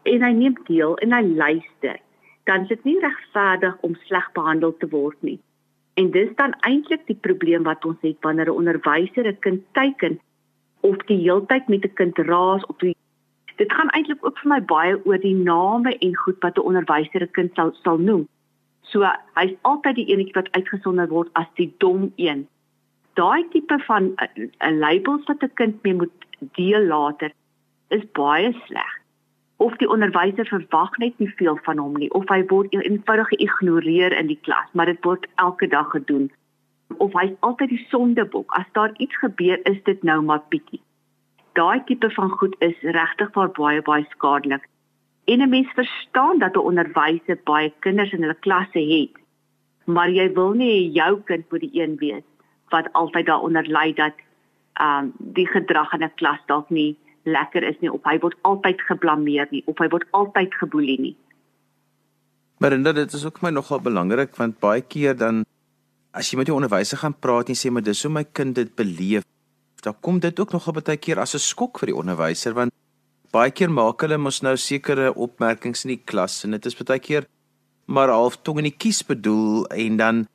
en 0.06 0.22
hy 0.22 0.30
neem 0.36 0.54
deel 0.68 0.94
en 1.02 1.16
hy 1.16 1.24
luister, 1.26 1.98
dan 2.46 2.62
is 2.62 2.70
dit 2.70 2.84
nie 2.86 3.00
regverdig 3.02 3.74
om 3.88 3.96
sleg 4.04 4.28
behandel 4.38 4.76
te 4.78 4.86
word 4.92 5.18
nie. 5.26 5.40
En 5.98 6.12
dis 6.14 6.30
dan 6.38 6.54
eintlik 6.68 7.02
die 7.10 7.18
probleem 7.26 7.66
wat 7.66 7.82
ons 7.88 7.98
het 8.06 8.20
wanneer 8.22 8.52
'n 8.52 8.58
onderwyser 8.62 9.26
'n 9.26 9.42
kind 9.48 9.66
teiken 9.74 10.20
of 10.86 10.96
die 11.10 11.18
heeltyd 11.26 11.68
met 11.68 11.84
'n 11.84 11.98
kind 11.98 12.18
raas 12.30 12.62
op 12.66 12.78
die 12.80 12.94
Dit 13.56 13.72
gaan 13.72 13.88
eintlik 13.96 14.24
ook 14.24 14.38
vir 14.38 14.48
my 14.48 14.60
baie 14.60 14.96
oor 15.04 15.18
die 15.18 15.34
name 15.34 15.98
en 15.98 16.16
goed 16.16 16.38
wat 16.44 16.58
'n 16.58 16.68
onderwyser 16.70 17.22
'n 17.22 17.30
kind 17.32 17.54
sal 17.54 17.74
sal 17.82 17.98
noem. 17.98 18.28
So 18.90 19.08
hy's 19.38 19.56
altyd 19.68 19.98
die 19.98 20.10
enetjie 20.14 20.36
wat 20.36 20.52
uitgesonder 20.54 21.08
word 21.10 21.32
as 21.40 21.48
die 21.60 21.72
dom 21.82 22.12
een. 22.16 22.44
Daai 23.18 23.48
tipe 23.54 23.78
van 23.86 24.12
'n 24.12 24.14
uh, 24.22 24.46
uh, 24.68 24.70
labels 24.78 25.26
wat 25.26 25.42
'n 25.42 25.54
kind 25.54 25.82
mee 25.82 25.94
moet 25.94 26.14
deel 26.58 26.86
later 26.86 27.32
is 27.88 28.04
baie 28.12 28.52
sleg. 28.66 28.92
Of 29.56 29.76
die 29.76 29.88
onderwyser 29.88 30.46
verwag 30.46 30.96
net 30.98 31.18
nie 31.18 31.32
veel 31.36 31.58
van 31.62 31.78
hom 31.78 31.94
nie 31.96 32.10
of 32.10 32.28
hy 32.28 32.44
word 32.46 32.74
eenvoudig 32.74 33.28
geïgnoreer 33.28 34.12
in 34.12 34.26
die 34.26 34.40
klas 34.42 34.68
maar 34.72 34.86
dit 34.86 35.04
word 35.04 35.26
elke 35.34 35.66
dag 35.66 35.90
gedoen. 35.90 36.30
Of 36.98 37.12
hy's 37.12 37.34
altyd 37.40 37.68
die 37.68 37.86
sondebok. 37.88 38.52
As 38.52 38.68
daar 38.72 38.92
iets 38.96 39.16
gebeur 39.18 39.58
is 39.66 39.82
dit 39.82 40.02
nou 40.02 40.22
maar 40.22 40.42
bietjie. 40.48 40.82
Daai 41.52 41.84
tipe 41.84 42.10
van 42.10 42.30
goed 42.30 42.56
is 42.58 42.80
regtig 42.80 43.30
baie 43.32 43.82
baie 43.82 44.06
skadelik 44.10 44.68
en 45.26 45.42
'n 45.42 45.48
mens 45.48 45.70
verstaan 45.74 46.38
dat 46.38 46.54
'n 46.54 46.68
onderwyser 46.70 47.38
baie 47.44 47.72
kinders 47.80 48.12
in 48.12 48.22
hulle 48.22 48.40
klasse 48.46 48.78
het 48.78 49.14
maar 49.86 50.10
jy 50.10 50.32
wil 50.34 50.54
nie 50.58 50.90
jou 50.94 51.20
kind 51.28 51.50
moet 51.50 51.62
die 51.62 51.82
een 51.82 51.96
wees 52.02 52.24
wat 52.74 52.88
altyd 52.92 53.26
daaronder 53.26 53.66
ly 53.66 53.92
dat 53.94 54.14
ehm 54.76 55.04
um, 55.04 55.12
die 55.18 55.46
gedrag 55.46 55.92
in 55.92 56.04
'n 56.04 56.14
klas 56.14 56.40
dalk 56.46 56.70
nie 56.70 56.96
lekker 57.24 57.62
is 57.62 57.78
nie 57.80 57.92
of 57.92 58.02
hy 58.04 58.18
word 58.18 58.36
altyd 58.42 58.82
geblameer 58.88 59.46
nie 59.50 59.62
of 59.66 59.78
hy 59.78 59.88
word 59.88 60.06
altyd 60.10 60.54
geboelie 60.54 61.00
nie. 61.00 61.16
Maar 62.58 62.72
inderdaad 62.72 63.06
dit 63.08 63.12
is 63.12 63.24
ook 63.24 63.40
my 63.42 63.50
nogal 63.50 63.80
belangrik 63.80 64.36
want 64.36 64.58
baie 64.58 64.82
keer 64.82 65.16
dan 65.16 65.44
as 66.10 66.30
jy 66.30 66.38
met 66.38 66.46
jou 66.46 66.56
onderwyser 66.56 66.98
gaan 66.98 67.18
praat 67.18 67.48
en 67.48 67.58
sê 67.58 67.70
maar 67.70 67.82
dis 67.82 68.02
hoe 68.02 68.12
my 68.12 68.24
kind 68.24 68.54
dit 68.54 68.74
beleef, 68.74 69.22
dan 69.82 69.94
kom 70.00 70.18
dit 70.18 70.40
ook 70.40 70.52
nogal 70.52 70.72
baie 70.72 70.96
keer 70.96 71.18
as 71.18 71.34
'n 71.34 71.38
skok 71.38 71.78
vir 71.78 71.86
die 71.86 72.00
onderwyser 72.02 72.54
want 72.54 72.72
baie 73.32 73.50
keer 73.50 73.70
maak 73.70 74.00
hulle 74.00 74.18
mos 74.18 74.42
nou 74.42 74.56
sekere 74.56 75.14
opmerkings 75.14 75.84
in 75.84 75.94
die 75.96 76.02
klas 76.04 76.44
en 76.44 76.50
dit 76.50 76.66
is 76.66 76.76
baie 76.76 77.00
keer 77.00 77.26
maar 77.86 78.08
half 78.08 78.36
tong 78.42 78.58
in 78.58 78.70
die 78.70 78.76
kies 78.76 79.02
bedoel 79.06 79.66
en 79.70 79.96
dan 79.96 80.26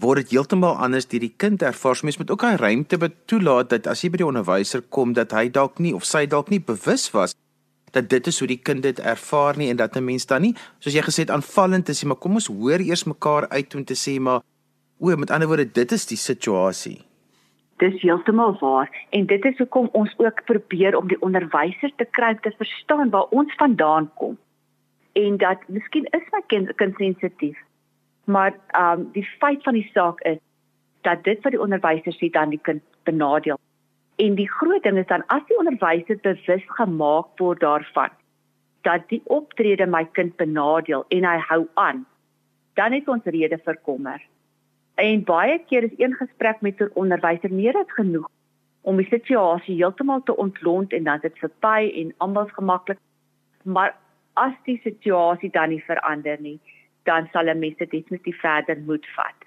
word 0.00 0.22
dit 0.22 0.34
heeltemal 0.34 0.78
anders 0.78 1.06
deur 1.10 1.22
die 1.22 1.34
kind 1.36 1.62
ervaar. 1.62 1.96
So 1.96 2.06
mens 2.06 2.18
moet 2.18 2.30
ook 2.30 2.44
'n 2.44 2.56
ruimte 2.56 2.98
toelaat 3.26 3.70
dat 3.70 3.86
as 3.86 4.02
jy 4.02 4.10
by 4.10 4.16
die 4.16 4.26
onderwyser 4.26 4.82
kom 4.82 5.12
dat 5.12 5.32
hy 5.32 5.48
dalk 5.48 5.78
nie 5.78 5.94
of 5.94 6.04
sy 6.04 6.26
dalk 6.26 6.50
nie 6.50 6.60
bewus 6.60 7.10
was 7.12 7.34
dat 7.92 8.08
dit 8.08 8.26
is 8.26 8.38
hoe 8.38 8.48
die 8.48 8.62
kind 8.62 8.82
dit 8.82 8.98
ervaar 8.98 9.56
nie 9.56 9.68
en 9.70 9.76
dat 9.76 9.96
'n 9.96 10.04
mens 10.04 10.26
dan 10.26 10.42
nie 10.42 10.54
soos 10.78 10.94
jy 10.94 11.02
gesê 11.02 11.18
het 11.26 11.30
aanvallend 11.30 11.88
is, 11.88 12.04
maar 12.04 12.16
kom 12.16 12.34
ons 12.34 12.46
hoor 12.46 12.80
eers 12.80 13.04
mekaar 13.04 13.48
uit 13.48 13.74
om 13.74 13.84
te 13.84 13.94
sê 13.94 14.20
maar 14.20 14.42
o, 14.98 15.16
met 15.16 15.30
ander 15.30 15.48
woorde 15.48 15.72
dit 15.72 15.92
is 15.92 16.06
die 16.06 16.16
situasie. 16.16 17.09
Dis 17.80 17.96
heeltemal 18.02 18.58
waar 18.60 18.90
en 19.16 19.26
dit 19.26 19.44
is 19.48 19.58
hoekom 19.58 19.88
ons 19.96 20.12
ook 20.20 20.44
probeer 20.44 20.96
om 20.96 21.08
die 21.08 21.20
onderwyser 21.24 21.92
te 21.96 22.06
kry 22.18 22.34
te 22.44 22.52
verstaan 22.58 23.10
waar 23.10 23.32
ons 23.40 23.54
vandaan 23.56 24.10
kom. 24.20 24.36
En 25.12 25.36
dat 25.36 25.64
miskien 25.68 26.04
is 26.18 26.28
my 26.32 26.42
kind 26.46 26.74
kind 26.76 26.96
sensitief. 26.96 27.58
Maar 28.24 28.54
ehm 28.66 29.00
um, 29.00 29.08
die 29.12 29.26
feit 29.38 29.62
van 29.62 29.74
die 29.74 29.90
saak 29.94 30.20
is 30.20 30.38
dat 31.00 31.24
dit 31.24 31.42
wat 31.42 31.56
die 31.56 31.60
onderwyser 31.60 32.14
sê 32.18 32.30
dan 32.30 32.52
die 32.52 32.62
kind 32.62 32.82
benadeel. 33.08 33.58
En 34.16 34.34
die 34.34 34.50
groot 34.50 34.82
ding 34.82 34.98
is 34.98 35.06
dan 35.06 35.24
as 35.26 35.46
die 35.48 35.58
onderwyser 35.58 36.18
bewus 36.22 36.66
gemaak 36.76 37.38
word 37.38 37.60
daarvan 37.60 38.12
dat 38.80 39.08
die 39.08 39.22
optrede 39.24 39.86
my 39.86 40.04
kind 40.16 40.36
benadeel 40.36 41.04
en 41.08 41.24
hy 41.24 41.38
hou 41.48 41.64
aan, 41.74 42.04
dan 42.74 42.92
het 42.96 43.08
ons 43.08 43.24
rede 43.24 43.58
vir 43.64 43.76
kommer. 43.84 44.20
En 45.00 45.22
baie 45.24 45.58
keer 45.68 45.82
is 45.82 45.96
een 45.96 46.14
gesprek 46.14 46.60
met 46.60 46.80
'n 46.80 46.90
onderwyser 46.94 47.52
meer 47.52 47.76
as 47.76 47.92
genoeg 47.92 48.28
om 48.80 48.96
die 48.96 49.06
situasie 49.08 49.74
heeltemal 49.74 50.22
te 50.22 50.36
ontlont 50.36 50.92
en 50.92 51.04
dan 51.04 51.18
dit 51.22 51.38
verby 51.38 51.92
en 52.00 52.14
almal 52.16 52.46
gemaklik. 52.46 52.98
Maar 53.62 53.96
as 54.32 54.52
die 54.64 54.80
situasie 54.82 55.50
dan 55.50 55.68
nie 55.68 55.84
verander 55.84 56.36
nie, 56.40 56.60
dan 57.02 57.28
sal 57.32 57.48
'n 57.48 57.58
mens 57.58 57.76
dit 57.76 57.90
definitief 57.90 58.40
verder 58.40 58.78
moet 58.86 59.06
vat. 59.16 59.40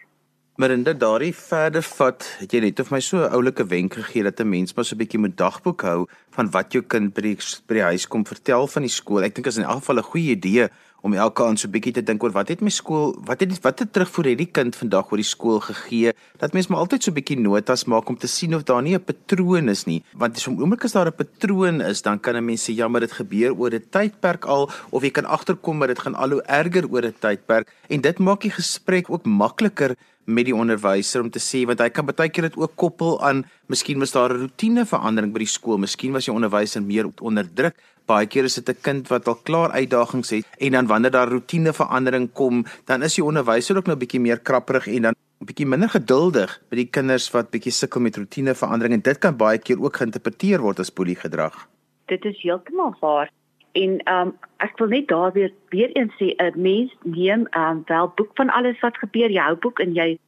Maar 0.56 0.70
inderdaad 0.70 1.00
daardie 1.00 1.36
verder 1.36 1.82
vat, 1.82 2.36
het 2.40 2.52
jy 2.52 2.60
net 2.60 2.80
of 2.80 2.92
my 2.92 3.00
so 3.00 3.18
'n 3.18 3.34
oulike 3.34 3.66
wenk 3.66 3.94
gegee 3.94 4.24
dat 4.24 4.40
'n 4.40 4.50
mens 4.50 4.74
maar 4.74 4.86
so 4.86 4.96
'n 4.96 4.98
bietjie 4.98 5.20
moet 5.20 5.38
dagboek 5.38 5.82
hou 5.82 6.08
van 6.30 6.52
wat 6.52 6.72
jou 6.72 6.84
kind 6.84 7.14
by 7.14 7.22
die 7.22 7.38
by 7.68 7.74
die 7.74 7.90
huis 7.90 8.08
kom 8.08 8.26
vertel 8.26 8.68
van 8.68 8.82
die 8.82 8.92
skool. 8.92 9.24
Ek 9.24 9.36
dink 9.36 9.48
is 9.48 9.58
in 9.58 9.64
elk 9.64 9.82
geval 9.82 9.98
'n 9.98 10.12
goeie 10.12 10.32
idee 10.32 10.70
om 11.04 11.14
elke 11.20 11.44
aand 11.44 11.60
so 11.60 11.68
bietjie 11.68 11.92
te 11.98 12.02
dink 12.06 12.24
oor 12.24 12.32
wat 12.32 12.48
het 12.54 12.62
my 12.64 12.72
skool, 12.72 13.12
wat 13.28 13.42
het 13.44 13.58
wat 13.66 13.84
het 13.84 13.92
terugvoer 13.92 14.30
het 14.32 14.40
die 14.40 14.48
kind 14.48 14.78
vandag 14.80 15.12
oor 15.12 15.20
die 15.20 15.28
skool 15.28 15.60
gegee? 15.66 16.14
Dat 16.40 16.56
mens 16.56 16.70
maar 16.72 16.86
altyd 16.86 17.04
so 17.04 17.16
bietjie 17.16 17.38
notas 17.40 17.84
maak 17.92 18.08
om 18.10 18.18
te 18.20 18.30
sien 18.32 18.56
of 18.56 18.64
daar 18.64 18.82
nie 18.82 18.96
'n 18.96 19.04
patroon 19.04 19.70
is 19.70 19.84
nie. 19.86 20.02
Want 20.16 20.38
as 20.38 20.48
oomblik 20.48 20.86
as 20.86 20.96
daar 20.96 21.08
'n 21.08 21.16
patroon 21.16 21.82
is, 21.82 22.02
dan 22.02 22.20
kan 22.20 22.36
'n 22.36 22.46
mens 22.46 22.64
sê 22.64 22.74
ja, 22.74 22.88
maar 22.88 23.02
dit 23.02 23.12
gebeur 23.12 23.52
oor 23.54 23.74
'n 23.74 23.84
tydperk 23.90 24.46
al 24.46 24.70
of 24.92 25.04
jy 25.04 25.12
kan 25.12 25.26
agterkom 25.26 25.80
dat 25.80 25.88
dit 25.90 26.00
gaan 26.00 26.16
al 26.16 26.30
hoe 26.30 26.42
erger 26.42 26.88
oor 26.90 27.04
'n 27.06 27.16
tydperk 27.20 27.68
en 27.90 28.02
dit 28.02 28.20
maak 28.20 28.42
die 28.42 28.52
gesprek 28.52 29.10
ook 29.10 29.26
makliker 29.26 29.96
met 30.26 30.48
die 30.48 30.56
onderwyser 30.56 31.22
om 31.24 31.30
te 31.30 31.42
sê 31.42 31.66
want 31.68 31.82
hy 31.84 31.90
kan 31.90 32.08
baie 32.08 32.32
keer 32.32 32.48
dit 32.48 32.58
ook 32.60 32.76
koppel 32.80 33.18
aan 33.24 33.44
miskien 33.68 34.00
was 34.00 34.12
daar 34.12 34.32
'n 34.34 34.40
roetineverandering 34.40 35.34
by 35.34 35.40
die 35.40 35.48
skool, 35.48 35.78
miskien 35.78 36.14
was 36.14 36.26
die 36.26 36.34
onderwyser 36.34 36.82
meer 36.82 37.10
onder 37.22 37.48
druk 37.54 37.76
Baie 38.06 38.28
keer 38.28 38.44
is 38.44 38.56
dit 38.60 38.70
'n 38.70 38.82
kind 38.82 39.08
wat 39.08 39.28
al 39.28 39.40
klaar 39.44 39.72
uitdagings 39.72 40.30
het 40.30 40.46
en 40.60 40.72
dan 40.72 40.88
wanneer 40.88 41.12
daar 41.12 41.30
roetineverandering 41.30 42.32
kom, 42.34 42.66
dan 42.86 43.04
is 43.04 43.16
die 43.16 43.24
onderwyser 43.24 43.78
ook 43.78 43.86
nou 43.86 43.98
bietjie 43.98 44.20
meer 44.20 44.40
krapperig 44.40 44.88
en 44.88 45.02
dan 45.02 45.16
bietjie 45.40 45.68
minder 45.68 45.90
geduldig 45.90 46.62
by 46.70 46.76
die 46.76 46.90
kinders 46.90 47.32
wat 47.32 47.52
bietjie 47.52 47.72
sukkel 47.72 48.02
met 48.02 48.18
roetineverandering 48.18 48.94
en 48.94 49.02
dit 49.02 49.20
kan 49.20 49.38
baie 49.38 49.58
keer 49.58 49.82
ook 49.82 49.96
geïnterpreteer 49.96 50.60
word 50.60 50.80
as 50.80 50.94
boelie 50.94 51.16
gedrag. 51.16 51.68
Dit 52.06 52.26
is 52.26 52.42
heeltemal 52.42 52.96
waar. 53.00 53.32
En 53.74 53.98
ehm 54.04 54.28
um, 54.28 54.34
ek 54.58 54.78
wil 54.78 54.88
net 54.88 55.08
daar 55.08 55.32
weer 55.34 55.52
weer 55.70 55.90
eens 55.98 56.14
sê 56.20 56.36
'n 56.38 56.62
mens 56.62 56.92
neem 57.04 57.48
ehm 57.50 57.78
um, 57.78 57.84
wel 57.86 58.12
boek 58.16 58.32
van 58.36 58.50
alles 58.50 58.80
wat 58.80 58.98
gebeur, 58.98 59.30
jy 59.32 59.42
hou 59.42 59.56
boek 59.56 59.80
en 59.80 59.94
jy 59.94 60.20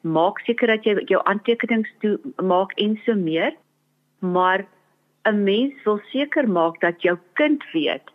maak 0.00 0.38
seker 0.38 0.66
dat 0.66 0.84
jy 0.84 1.02
jou 1.04 1.20
aantekenings 1.24 1.90
toe 2.00 2.18
maak 2.42 2.72
en 2.72 3.00
so 3.04 3.14
meer. 3.14 3.52
Maar 4.18 4.66
'n 5.26 5.42
mens 5.44 5.74
wil 5.84 6.00
seker 6.12 6.48
maak 6.48 6.80
dat 6.80 7.02
jou 7.02 7.18
kind 7.32 7.64
weet 7.72 8.10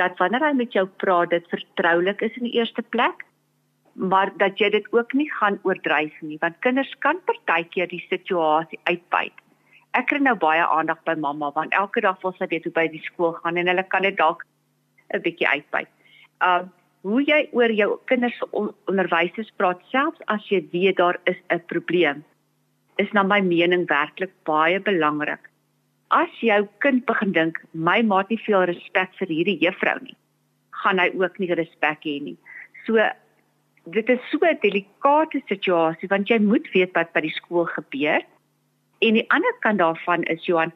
dat 0.00 0.18
wanneer 0.18 0.44
hy 0.46 0.52
met 0.52 0.72
jou 0.72 0.86
praat 1.02 1.30
dit 1.30 1.48
vertroulik 1.52 2.22
is 2.22 2.36
in 2.40 2.48
die 2.48 2.56
eerste 2.58 2.82
plek 2.82 3.24
maar 3.94 4.32
dat 4.42 4.58
jy 4.58 4.70
dit 4.70 4.86
ook 4.92 5.12
nie 5.12 5.30
gaan 5.38 5.58
oordryf 5.62 6.14
nie 6.20 6.38
want 6.40 6.58
kinders 6.66 6.94
kan 6.98 7.20
partykeer 7.24 7.88
die 7.88 8.04
situasie 8.08 8.80
uitbuit. 8.90 9.36
Ek 9.94 10.08
kry 10.10 10.18
nou 10.18 10.34
baie 10.34 10.64
aandag 10.66 11.02
by 11.06 11.14
mamma 11.14 11.52
want 11.54 11.72
elke 11.72 12.00
dag 12.00 12.18
wil 12.22 12.34
sy 12.38 12.50
weet 12.50 12.66
hoe 12.66 12.74
by 12.74 12.88
die 12.90 13.04
skool 13.04 13.36
gaan 13.42 13.60
en 13.60 13.70
hulle 13.70 13.86
kan 13.94 14.02
dit 14.02 14.16
dalk 14.16 14.44
'n 15.14 15.22
bietjie 15.22 15.48
uitbuit. 15.48 15.88
Um 16.40 16.72
hoe 17.04 17.22
jy 17.22 17.48
oor 17.52 17.70
jou 17.70 17.98
kinders 18.08 18.36
se 18.38 18.46
onderwysers 18.88 19.50
praat 19.60 19.80
selfs 19.92 20.22
as 20.32 20.44
jy 20.48 20.62
weet 20.72 20.96
daar 20.96 21.18
is 21.24 21.36
'n 21.50 21.60
probleem 21.68 22.24
is 22.96 23.12
na 23.12 23.22
my 23.22 23.40
mening 23.40 23.86
werklik 23.86 24.32
baie 24.44 24.80
belangrik 24.80 25.50
as 26.14 26.30
jou 26.40 26.62
kind 26.84 27.04
begin 27.08 27.32
dink 27.34 27.58
my 27.72 28.00
maat 28.06 28.30
nie 28.30 28.40
veel 28.46 28.66
respek 28.70 29.14
vir 29.18 29.32
hierdie 29.34 29.58
juffrou 29.62 29.96
nie, 30.02 30.16
gaan 30.82 31.02
hy 31.02 31.10
ook 31.18 31.38
nie 31.42 31.50
respek 31.58 32.06
hê 32.06 32.18
nie. 32.22 32.36
So 32.86 33.02
dit 33.96 34.08
is 34.08 34.20
so 34.30 34.38
'n 34.40 34.58
delikate 34.62 35.42
situasie 35.48 36.08
want 36.08 36.30
jy 36.30 36.38
moet 36.38 36.68
weet 36.74 36.94
wat 36.94 37.12
by 37.12 37.20
die 37.20 37.36
skool 37.40 37.66
gebeur. 37.66 38.22
En 39.00 39.14
die 39.14 39.30
ander 39.30 39.54
kant 39.60 39.78
daarvan 39.78 40.22
is 40.24 40.46
Johan, 40.46 40.72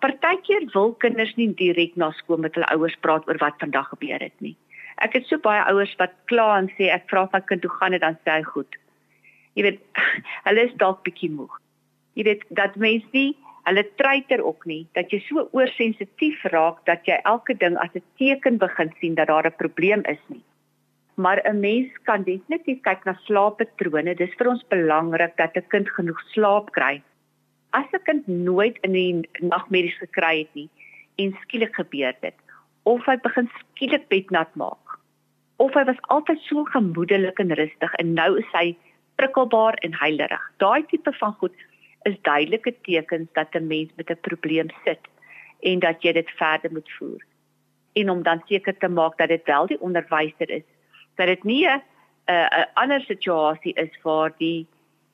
partykeer 0.00 0.68
wil 0.74 0.92
kinders 0.94 1.34
nie 1.36 1.54
direk 1.54 1.96
na 1.96 2.10
skool 2.10 2.38
met 2.38 2.54
hulle 2.54 2.68
ouers 2.74 2.96
praat 3.00 3.28
oor 3.28 3.38
wat 3.38 3.58
vandag 3.58 3.88
gebeur 3.88 4.20
het 4.20 4.34
nie. 4.40 4.56
Ek 4.98 5.12
het 5.12 5.26
so 5.26 5.38
baie 5.38 5.62
ouers 5.70 5.94
wat 5.98 6.12
kla 6.26 6.58
en 6.58 6.68
sê 6.76 6.90
ek 6.90 7.08
vra 7.08 7.28
my 7.32 7.40
kind 7.40 7.62
hoe 7.62 7.76
gaan 7.78 7.92
dit 7.92 8.00
dan 8.00 8.18
sê 8.24 8.38
hy 8.38 8.42
goed. 8.42 8.76
Jy 9.54 9.62
weet, 9.62 9.80
hulle 10.46 10.62
is 10.68 10.76
dalk 10.76 11.04
bietjie 11.04 11.30
moeg. 11.30 11.52
Jy 12.14 12.24
weet 12.24 12.44
dat 12.50 12.76
mense 12.76 13.08
nie 13.12 13.36
hulle 13.66 13.82
treiter 14.00 14.42
ook 14.46 14.66
nie 14.70 14.84
dat 14.98 15.10
jy 15.10 15.18
so 15.26 15.48
oorsensitief 15.58 16.44
raak 16.52 16.82
dat 16.86 17.06
jy 17.08 17.18
elke 17.24 17.56
ding 17.62 17.78
as 17.82 17.94
'n 17.94 18.04
teken 18.18 18.58
begin 18.58 18.92
sien 19.00 19.14
dat 19.14 19.28
daar 19.28 19.46
'n 19.46 19.58
probleem 19.58 20.02
is 20.04 20.22
nie. 20.28 20.44
Maar 21.16 21.40
'n 21.44 21.60
mens 21.60 21.90
kan 22.04 22.22
definitief 22.22 22.80
kyk 22.82 23.04
na 23.04 23.14
slaappatrone. 23.26 24.14
Dis 24.14 24.34
vir 24.38 24.48
ons 24.48 24.64
belangrik 24.68 25.36
dat 25.36 25.56
'n 25.56 25.68
kind 25.68 25.88
genoeg 25.88 26.20
slaap 26.32 26.70
kry. 26.72 27.02
As 27.72 27.86
'n 27.92 28.04
kind 28.04 28.26
nooit 28.26 28.78
in 28.82 28.92
die 28.92 29.28
nagmerries 29.40 29.98
gekry 29.98 30.38
het 30.38 30.54
nie 30.54 30.70
en 31.16 31.36
skielik 31.42 31.74
gebeur 31.74 32.14
dit 32.20 32.34
of 32.82 33.04
hy 33.06 33.16
begin 33.16 33.48
skielik 33.58 34.08
bednat 34.08 34.54
maak 34.54 34.98
of 35.56 35.74
hy 35.74 35.84
was 35.88 36.02
altyd 36.14 36.40
so 36.46 36.64
gemoedelik 36.64 37.38
en 37.38 37.54
rustig 37.60 37.94
en 38.02 38.12
nou 38.14 38.36
is 38.38 38.50
hy 38.52 38.76
prikkelbaar 39.16 39.74
en 39.86 39.94
heilerig. 39.96 40.42
Daai 40.60 40.84
tipe 40.90 41.12
van 41.12 41.32
goed 41.40 41.54
is 42.06 42.16
duidelike 42.22 42.74
tekens 42.82 43.28
dat 43.32 43.54
'n 43.54 43.66
mens 43.66 43.90
met 43.96 44.10
'n 44.10 44.20
probleem 44.28 44.68
sit 44.84 45.02
en 45.60 45.78
dat 45.78 46.02
jy 46.02 46.12
dit 46.12 46.30
verder 46.30 46.72
moet 46.72 46.90
voer. 46.98 47.22
En 47.92 48.10
om 48.10 48.22
dan 48.22 48.42
seker 48.46 48.76
te 48.78 48.88
maak 48.88 49.18
dat 49.18 49.28
dit 49.28 49.44
wel 49.44 49.66
die 49.66 49.80
onderwyser 49.80 50.50
is, 50.50 50.66
dat 51.14 51.26
dit 51.26 51.44
nie 51.44 51.66
'n 51.66 51.82
'n 52.26 52.68
ander 52.74 53.00
situasie 53.00 53.74
is 53.74 54.02
waar 54.02 54.32
die 54.38 54.66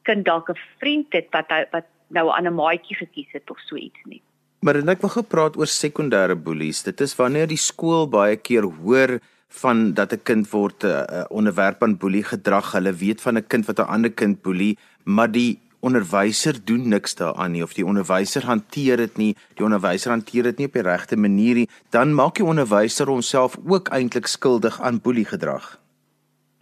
kind 0.03 0.25
dalk 0.25 0.51
'n 0.51 0.59
vriend 0.79 1.13
het 1.13 1.27
wat 1.31 1.49
hy, 1.49 1.65
wat 1.71 1.85
nou 2.09 2.27
'n 2.29 2.37
ander 2.37 2.53
maatjie 2.53 2.97
gekies 2.97 3.33
het 3.33 3.51
of 3.51 3.59
so 3.59 3.77
iets 3.77 4.01
nie. 4.05 4.23
Maar 4.61 4.77
en 4.77 4.89
ek 4.89 5.01
wil 5.01 5.11
gepraat 5.11 5.57
oor 5.57 5.67
sekondêre 5.67 6.37
boelies. 6.37 6.83
Dit 6.83 7.01
is 7.01 7.17
wanneer 7.17 7.47
die 7.47 7.59
skool 7.59 8.09
baie 8.09 8.37
keer 8.37 8.63
hoor 8.63 9.19
van 9.49 9.95
dat 9.95 10.13
'n 10.13 10.23
kind 10.23 10.51
word 10.51 10.85
uh, 10.85 11.25
onderwerp 11.29 11.83
aan 11.83 11.97
boelie 11.97 12.25
gedrag. 12.25 12.73
Hulle 12.73 12.93
weet 12.93 13.21
van 13.21 13.37
'n 13.37 13.47
kind 13.47 13.67
wat 13.67 13.79
'n 13.79 13.91
ander 13.95 14.13
kind 14.13 14.43
boelie, 14.43 14.79
maar 15.05 15.31
die 15.31 15.59
onderwyser 15.83 16.59
doen 16.65 16.89
niks 16.89 17.17
daaraan 17.19 17.53
nie 17.53 17.63
of 17.63 17.75
die 17.75 17.85
onderwyser 17.87 18.45
hanteer 18.47 19.01
dit 19.03 19.17
nie, 19.19 19.33
die 19.59 19.65
onderwyser 19.67 20.15
hanteer 20.15 20.47
dit 20.51 20.61
nie 20.61 20.69
op 20.71 20.79
die 20.79 20.85
regte 20.87 21.19
manier 21.19 21.63
nie, 21.63 21.69
dan 21.91 22.15
maak 22.15 22.39
die 22.39 22.47
onderwyser 22.47 23.11
homself 23.11 23.59
ook 23.67 23.91
eintlik 23.91 24.31
skuldig 24.31 24.79
aan 24.81 25.01
boeliegedrag. 25.03 25.67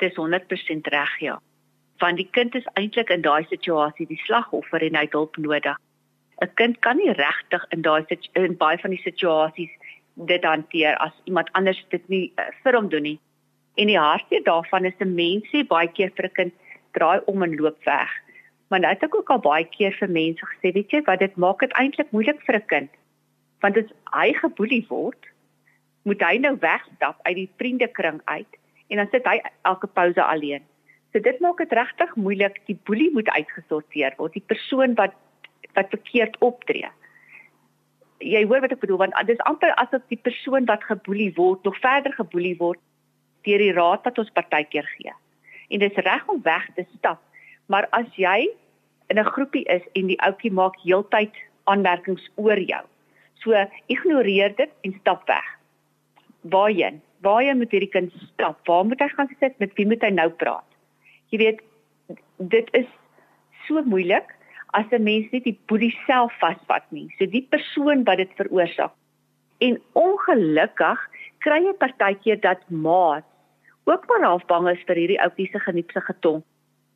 Dis 0.01 0.17
100% 0.17 0.89
reg, 0.95 1.13
ja. 1.21 1.37
Want 2.01 2.17
die 2.17 2.29
kind 2.33 2.55
is 2.57 2.69
eintlik 2.81 3.13
in 3.13 3.21
daai 3.21 3.45
situasie 3.51 4.09
die 4.09 4.21
slagoffer 4.25 4.81
en 4.89 4.97
hy 4.97 5.05
het 5.05 5.17
hulp 5.17 5.37
nodig. 5.37 5.77
'n 6.41 6.55
Kind 6.57 6.79
kan 6.81 6.97
nie 6.97 7.13
regtig 7.13 7.67
in 7.77 7.83
daai 7.83 8.05
in 8.33 8.57
baie 8.57 8.79
van 8.79 8.91
die 8.91 9.03
situasies 9.05 9.73
dit 10.17 10.45
hanteer 10.45 10.97
as 10.97 11.13
iemand 11.25 11.53
anders 11.53 11.85
dit 11.91 12.09
nie 12.09 12.33
uh, 12.39 12.49
vir 12.65 12.77
hom 12.77 12.89
doen 12.89 13.03
nie. 13.03 13.19
En 13.77 13.87
die 13.87 13.99
hartseer 13.99 14.43
daarvan 14.45 14.85
is 14.85 14.97
'n 15.01 15.15
mens 15.15 15.45
sê 15.53 15.67
baie 15.67 15.89
keer 15.89 16.11
vir 16.17 16.25
'n 16.25 16.37
kind 16.39 16.55
draai 16.97 17.21
om 17.27 17.43
en 17.43 17.57
loop 17.57 17.85
weg. 17.85 18.11
Maar 18.71 18.81
nou 18.81 18.93
het 18.95 19.03
ek 19.03 19.15
ook 19.19 19.31
al 19.35 19.43
baie 19.43 19.67
keer 19.67 19.95
vir 19.99 20.11
mense 20.15 20.47
gesê, 20.47 20.71
weet 20.75 20.93
jy, 20.95 21.03
wat 21.07 21.19
dit 21.19 21.37
maak 21.43 21.63
dit 21.65 21.73
eintlik 21.75 22.13
moeilik 22.15 22.39
vir 22.47 22.57
'n 22.57 22.67
kind. 22.73 22.91
Want 23.61 23.77
as 23.77 23.91
hy 24.15 24.33
geboelie 24.33 24.85
word, 24.89 25.27
moet 26.03 26.23
hy 26.23 26.37
nou 26.39 26.55
wegstap 26.61 27.19
uit 27.23 27.37
die 27.37 27.51
vriendekring 27.59 28.21
uit 28.25 28.59
en 28.89 28.97
dan 28.97 29.09
sit 29.11 29.27
hy 29.27 29.41
elke 29.63 29.87
pouse 29.87 30.23
alleen. 30.23 30.63
So 31.13 31.19
dit 31.19 31.41
maak 31.41 31.59
dit 31.59 31.73
regtig 31.73 32.15
moeilik. 32.15 32.61
Die 32.67 32.79
boelie 32.85 33.11
moet 33.13 33.29
uitgesorteer 33.29 34.15
word, 34.17 34.33
die 34.33 34.47
persoon 34.47 34.95
wat 34.95 35.19
wat 35.75 35.91
verkeerd 35.91 36.39
optree. 36.39 36.89
Jy 38.19 38.45
hoor 38.47 38.61
wat 38.61 38.73
ek 38.73 38.81
bedoel 38.81 38.99
want 38.99 39.15
dis 39.27 39.43
amper 39.51 39.75
asof 39.75 40.03
die 40.09 40.19
persoon 40.19 40.65
wat 40.65 40.85
geboelie 40.85 41.33
word 41.35 41.63
nog 41.65 41.79
verder 41.79 42.13
geboelie 42.13 42.57
word 42.59 42.79
deur 43.43 43.59
die 43.59 43.73
raad 43.73 44.05
wat 44.05 44.19
ons 44.19 44.31
partykeer 44.31 44.87
gee. 44.97 45.13
En 45.71 45.79
dis 45.79 46.03
reg 46.07 46.27
om 46.29 46.43
weg 46.43 46.67
te 46.75 46.87
stap 46.97 47.23
Maar 47.71 47.87
as 47.95 48.09
jy 48.19 48.51
in 49.11 49.19
'n 49.19 49.31
groepie 49.35 49.65
is 49.65 49.83
en 49.93 50.07
die 50.07 50.21
ouetjie 50.27 50.53
maak 50.53 50.77
heeltyd 50.83 51.35
aanmerkings 51.65 52.31
oor 52.35 52.59
jou. 52.59 52.85
So 53.43 53.55
ignoreer 53.87 54.57
dit 54.57 54.71
en 54.81 54.97
stap 55.01 55.27
weg. 55.27 55.47
Waarheen? 56.41 57.01
Waarheen 57.21 57.59
moet 57.59 57.71
hierdie 57.71 57.91
kind 57.95 58.13
stap? 58.33 58.67
Waar 58.67 58.85
moet 58.85 59.01
hy 59.01 59.09
gaan 59.09 59.31
sit? 59.41 59.59
Met 59.59 59.75
wie 59.75 59.87
moet 59.87 60.03
hy 60.03 60.11
nou 60.11 60.29
praat? 60.31 60.67
Jy 61.31 61.39
weet, 61.39 61.63
dit 62.37 62.69
is 62.73 62.87
so 63.67 63.83
moeilik 63.83 64.35
as 64.73 64.87
'n 64.91 65.03
mens 65.03 65.31
net 65.31 65.45
die 65.45 65.59
boelie 65.67 65.95
self 66.07 66.33
vasvat 66.39 66.85
nie. 66.91 67.09
So 67.19 67.27
die 67.27 67.47
persoon 67.51 68.05
wat 68.05 68.17
dit 68.17 68.31
veroorsaak. 68.35 68.93
En 69.59 69.83
ongelukkig 69.93 71.09
kry 71.39 71.63
jy 71.65 71.73
partykeer 71.73 72.41
dat 72.41 72.71
maat 72.71 73.25
ook 73.85 74.07
maar 74.09 74.23
half 74.23 74.47
bang 74.47 74.69
is 74.69 74.83
vir 74.87 74.97
hierdie 74.97 75.23
ouetjie 75.23 75.49
se 75.53 75.59
geniepse 75.59 76.01
getong 76.01 76.43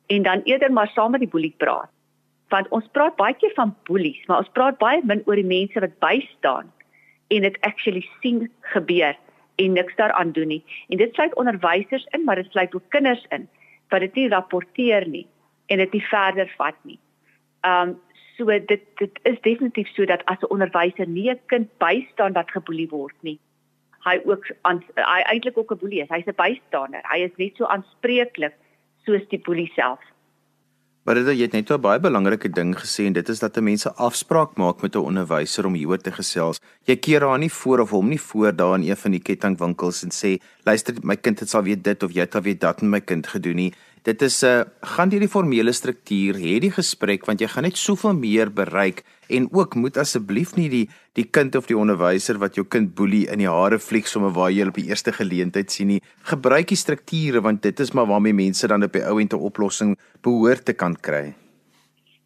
en 0.07 0.23
dan 0.23 0.41
eerder 0.43 0.71
maar 0.71 0.87
saam 0.87 1.11
met 1.11 1.19
die 1.19 1.29
boelie 1.29 1.53
praat. 1.57 1.89
Want 2.53 2.67
ons 2.69 2.87
praat 2.91 3.15
baie 3.15 3.33
keer 3.33 3.53
van 3.55 3.75
boelies, 3.83 4.25
maar 4.25 4.37
ons 4.37 4.51
praat 4.53 4.77
baie 4.77 5.01
min 5.03 5.23
oor 5.25 5.35
die 5.35 5.45
mense 5.45 5.79
wat 5.79 5.99
bystaan 5.99 6.71
en 7.33 7.41
dit 7.41 7.57
actually 7.61 8.05
sien 8.21 8.51
gebeur 8.73 9.15
en 9.55 9.73
niks 9.73 9.95
daaraan 9.95 10.31
doen 10.31 10.47
nie. 10.47 10.63
En 10.89 10.97
dit 10.97 11.13
sluit 11.13 11.35
onderwysers 11.35 12.05
in, 12.11 12.23
maar 12.23 12.35
dit 12.35 12.51
sluit 12.51 12.75
ook 12.75 12.89
kinders 12.89 13.25
in 13.29 13.47
wat 13.89 13.99
dit 13.99 14.15
nie 14.15 14.29
rapporteer 14.29 15.07
nie 15.07 15.27
en 15.65 15.77
dit 15.77 15.91
nie 15.91 16.03
verder 16.09 16.51
vat 16.57 16.77
nie. 16.83 16.99
Um 17.65 17.97
so 18.35 18.51
dit 18.51 18.81
dit 18.99 19.19
is 19.23 19.37
definitief 19.41 19.87
so 19.95 20.05
dat 20.05 20.25
as 20.25 20.41
'n 20.41 20.51
onderwyser 20.51 21.07
nie 21.07 21.29
'n 21.31 21.39
kind 21.45 21.69
bystaan 21.77 22.33
wat 22.33 22.51
geboelie 22.51 22.89
word 22.89 23.15
nie, 23.21 23.39
hy 24.03 24.19
ook 24.25 24.45
aan 24.61 24.83
hy 24.95 25.21
eintlik 25.21 25.57
ook 25.57 25.71
'n 25.71 25.77
boelie 25.77 26.01
is. 26.01 26.09
Hy's 26.09 26.27
'n 26.27 26.35
bystander. 26.35 27.01
Hy 27.11 27.19
is 27.19 27.35
net 27.37 27.55
so 27.55 27.65
aanspreeklik 27.65 28.53
soos 29.05 29.23
die 29.29 29.41
boelie 29.45 29.71
self. 29.75 29.99
Maar 31.05 31.19
dit 31.19 31.27
jy 31.37 31.45
het 31.45 31.53
net 31.53 31.69
'n 31.69 31.81
baie 31.81 31.99
belangrike 31.99 32.49
ding 32.49 32.73
gesê 32.73 33.05
en 33.05 33.13
dit 33.13 33.29
is 33.29 33.39
dat 33.39 33.57
'n 33.57 33.63
mens 33.63 33.85
'n 33.85 33.93
afspraak 33.95 34.57
maak 34.57 34.81
met 34.81 34.95
'n 34.95 35.05
onderwyser 35.09 35.65
om 35.65 35.73
hieroor 35.73 36.01
te 36.01 36.11
gesels. 36.11 36.59
Jy 36.85 36.95
keer 36.95 37.21
haar 37.21 37.37
nie 37.37 37.51
voor 37.51 37.79
of 37.79 37.89
hom 37.89 38.09
nie 38.09 38.21
voor 38.21 38.55
daar 38.55 38.75
in 38.75 38.89
een 38.89 38.97
van 38.97 39.11
die 39.11 39.19
kettingwinkels 39.19 40.03
en 40.03 40.09
sê, 40.09 40.41
"Luister, 40.63 40.95
my 41.03 41.15
kind 41.15 41.39
het 41.39 41.49
sal 41.49 41.63
weet 41.63 41.83
dit 41.83 42.03
of 42.03 42.11
jy 42.11 42.21
het 42.21 42.35
al 42.35 42.41
weet 42.41 42.59
dat 42.59 42.81
met 42.81 42.89
my 42.91 43.01
kind 43.01 43.27
gedoen 43.27 43.55
nie." 43.55 43.73
Dit 44.05 44.21
is 44.21 44.43
'n 44.43 44.45
uh, 44.45 44.63
gaan 44.81 45.09
deur 45.09 45.19
die 45.19 45.35
formele 45.35 45.71
struktuur, 45.71 46.35
hê 46.37 46.59
die 46.61 46.71
gesprek 46.71 47.25
want 47.25 47.41
jy 47.41 47.47
gaan 47.47 47.63
net 47.63 47.77
soveel 47.77 48.13
meer 48.13 48.51
bereik 48.53 49.03
en 49.29 49.47
ook 49.51 49.75
moet 49.75 49.97
asseblief 49.97 50.55
nie 50.55 50.69
die 50.69 50.89
die 51.13 51.25
kind 51.25 51.55
of 51.55 51.65
die 51.65 51.77
onderwyser 51.77 52.37
wat 52.37 52.55
jou 52.55 52.65
kind 52.65 52.93
boelie 52.95 53.25
in 53.31 53.39
die 53.39 53.49
hare 53.49 53.79
vlieg 53.79 54.07
sommer 54.07 54.29
waar 54.29 54.51
jy 54.51 54.67
op 54.67 54.77
die 54.77 54.89
eerste 54.89 55.11
geleentheid 55.11 55.71
sien 55.71 55.87
nie. 55.87 56.01
Gebruik 56.21 56.67
die 56.67 56.77
strukture 56.77 57.41
want 57.41 57.61
dit 57.63 57.79
is 57.79 57.93
maar 57.93 58.05
waarmee 58.05 58.33
mense 58.33 58.67
dan 58.67 58.83
op 58.83 58.93
die 58.93 59.01
ou 59.01 59.19
end 59.19 59.33
'n 59.33 59.41
oplossing 59.41 59.97
behoort 60.21 60.65
te 60.65 60.73
kan 60.73 60.95
kry. 60.95 61.33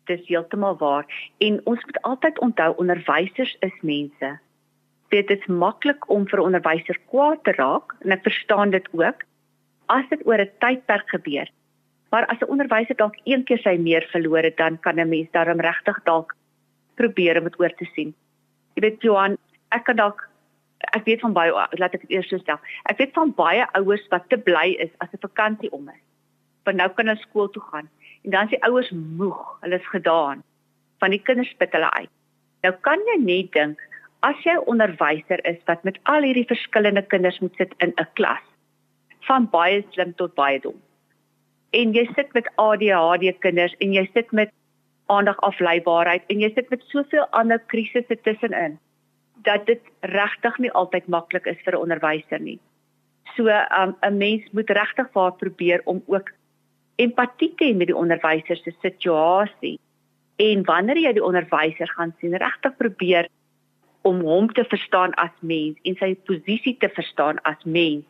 Dis 0.05 0.27
heeltemal 0.27 0.75
waar 0.77 1.05
en 1.37 1.61
ons 1.63 1.85
moet 1.85 2.01
altyd 2.01 2.39
onthou 2.39 2.73
onderwysers 2.77 3.55
is 3.61 3.77
mense. 3.81 4.39
Dit 5.09 5.29
is 5.29 5.45
maklik 5.47 6.09
om 6.09 6.27
vir 6.27 6.39
'n 6.39 6.45
onderwyser 6.45 6.97
kwaad 7.07 7.43
te 7.43 7.51
raak 7.51 7.95
en 8.01 8.11
ek 8.11 8.23
verstaan 8.23 8.69
dit 8.71 8.87
ook 8.91 9.23
as 9.87 10.05
dit 10.09 10.25
oor 10.25 10.39
'n 10.41 10.51
tydperk 10.59 11.09
gebeur. 11.09 11.47
Maar 12.09 12.25
as 12.25 12.39
'n 12.39 12.51
onderwyser 12.53 12.95
dalk 12.95 13.15
een 13.23 13.43
keer 13.43 13.57
sy 13.57 13.77
meer 13.77 14.07
verloor 14.11 14.43
het, 14.43 14.57
dan 14.57 14.79
kan 14.79 14.99
'n 14.99 15.09
mens 15.09 15.31
daarom 15.31 15.59
regtig 15.59 16.03
dalk 16.03 16.35
probeer 16.95 17.37
om 17.37 17.43
dit 17.43 17.59
oor 17.59 17.73
te 17.75 17.85
sien. 17.85 18.15
Jy 18.73 18.81
weet 18.81 19.01
Johan, 19.01 19.37
ek 19.69 19.83
kan 19.83 19.95
dalk 19.95 20.29
ek 20.79 21.05
weet 21.05 21.19
van 21.19 21.33
baie 21.33 21.51
laat 21.51 21.93
ek 21.93 22.01
dit 22.01 22.09
eers 22.09 22.27
so 22.27 22.37
stel. 22.37 22.59
Ek 22.83 22.97
weet 22.97 23.13
van 23.13 23.33
baie 23.35 23.67
ouers 23.71 24.07
wat 24.09 24.29
te 24.29 24.37
bly 24.37 24.75
is 24.79 24.91
as 24.97 25.11
'n 25.13 25.25
vakansie 25.27 25.71
om 25.71 25.89
is. 25.89 26.03
Want 26.63 26.77
nou 26.77 26.89
kan 26.89 27.07
hulle 27.07 27.19
skool 27.19 27.49
toe 27.49 27.63
gaan 27.71 27.89
en 28.23 28.31
dan 28.31 28.43
is 28.43 28.49
die 28.49 28.63
ouers 28.63 28.91
moeg, 28.91 29.57
hulle 29.61 29.75
is 29.75 29.87
gedaan 29.87 30.43
van 30.99 31.09
die 31.09 31.21
kinders 31.21 31.49
spit 31.49 31.71
hulle 31.71 31.91
uit. 31.91 32.09
Nou 32.61 32.73
kan 32.81 32.99
jy 33.05 33.17
net 33.23 33.51
dink 33.51 33.79
as 34.19 34.35
jy 34.43 34.53
'n 34.53 34.65
onderwyser 34.65 35.45
is 35.45 35.59
wat 35.65 35.83
met 35.83 35.99
al 36.03 36.21
hierdie 36.21 36.47
verskillende 36.47 37.01
kinders 37.01 37.39
moet 37.39 37.55
sit 37.55 37.73
in 37.77 37.93
'n 37.97 38.07
klas 38.13 38.45
van 39.27 39.49
baie 39.49 39.83
slim 39.91 40.13
tot 40.15 40.35
baie 40.35 40.59
dom 40.59 40.81
en 41.71 41.93
jy 41.93 42.05
sit 42.15 42.33
met 42.33 42.49
ADHD 42.57 43.39
kinders 43.39 43.75
en 43.79 43.93
jy 43.93 44.05
sit 44.13 44.31
met 44.31 44.51
aandagafleibaarheid 45.13 46.25
en 46.29 46.41
jy 46.43 46.51
sit 46.55 46.69
met 46.69 46.85
soveel 46.93 47.25
ander 47.37 47.61
krisisse 47.71 48.17
tussenin 48.25 48.77
dat 49.45 49.65
dit 49.65 49.81
regtig 50.13 50.57
nie 50.59 50.71
altyd 50.71 51.07
maklik 51.07 51.45
is 51.47 51.61
vir 51.65 51.73
'n 51.75 51.83
onderwyser 51.85 52.39
nie. 52.39 52.59
So 53.35 53.47
um, 53.47 53.95
'n 54.01 54.07
um, 54.07 54.17
mens 54.17 54.43
moet 54.51 54.69
regtig 54.69 55.11
vaar 55.11 55.31
probeer 55.31 55.81
om 55.85 56.03
ook 56.07 56.29
empatie 56.95 57.53
te 57.55 57.65
hê 57.65 57.75
met 57.75 57.87
die 57.87 57.95
onderwyser 57.95 58.57
se 58.57 58.73
situasie 58.81 59.79
en 60.35 60.63
wanneer 60.63 60.97
jy 60.97 61.13
die 61.13 61.23
onderwyser 61.23 61.87
gaan 61.87 62.13
sien 62.19 62.35
regtig 62.35 62.77
probeer 62.77 63.29
om 64.01 64.21
hom 64.21 64.47
te 64.53 64.63
verstaan 64.63 65.13
as 65.13 65.35
mens 65.39 65.77
en 65.83 65.95
sy 65.95 66.15
posisie 66.29 66.77
te 66.79 66.89
verstaan 66.89 67.39
as 67.43 67.63
mens 67.63 68.05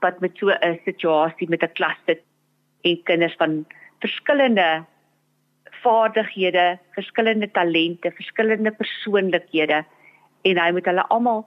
wat 0.00 0.20
met 0.20 0.36
so 0.36 0.50
'n 0.50 0.78
situasie 0.84 1.48
met 1.48 1.62
'n 1.62 1.72
klas 1.74 1.98
sit 2.06 2.22
en 2.82 3.02
kinders 3.08 3.36
van 3.38 3.64
verskillende 4.00 4.84
vaardighede, 5.82 6.78
verskillende 6.94 7.50
talente, 7.50 8.10
verskillende 8.10 8.70
persoonlikhede 8.78 9.82
en 10.42 10.58
hy 10.58 10.68
moet 10.74 10.86
hulle 10.90 11.06
almal 11.14 11.42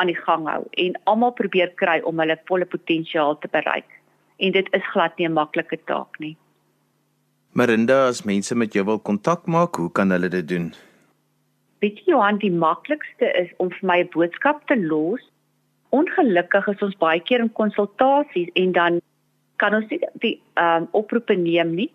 aan 0.00 0.10
die 0.10 0.18
gang 0.18 0.48
hou 0.48 0.62
en 0.84 0.96
almal 1.10 1.34
probeer 1.38 1.72
kry 1.80 2.00
om 2.08 2.22
hulle 2.22 2.36
volle 2.50 2.66
potensiaal 2.68 3.38
te 3.42 3.50
bereik. 3.52 3.88
En 4.42 4.52
dit 4.56 4.68
is 4.74 4.90
glad 4.92 5.18
nie 5.18 5.28
'n 5.28 5.32
maklike 5.32 5.78
taak 5.86 6.18
nie. 6.18 6.36
Marinda, 7.52 8.08
as 8.08 8.24
mense 8.24 8.54
met 8.54 8.72
jou 8.72 8.84
wil 8.84 8.98
kontak 8.98 9.46
maak, 9.46 9.76
hoe 9.76 9.92
kan 9.92 10.10
hulle 10.10 10.28
dit 10.28 10.48
doen? 10.48 10.74
Weet 11.78 11.98
jy, 11.98 12.12
Johan, 12.12 12.38
die 12.38 12.50
maklikste 12.50 13.30
is 13.38 13.50
om 13.56 13.70
vir 13.70 13.86
my 13.86 13.98
'n 14.02 14.10
boodskap 14.10 14.66
te 14.66 14.76
los. 14.76 15.20
Ongelukkig 15.90 16.68
is 16.68 16.82
ons 16.82 16.96
baie 16.96 17.20
keer 17.20 17.40
in 17.40 17.52
konsultasies 17.52 18.50
en 18.54 18.72
dan 18.72 19.00
kan 19.56 19.74
ons 19.74 19.90
nie 19.90 20.00
die 20.22 20.40
ehm 20.54 20.82
um, 20.82 20.88
oproepe 20.92 21.34
neem 21.34 21.74
nie 21.74 21.90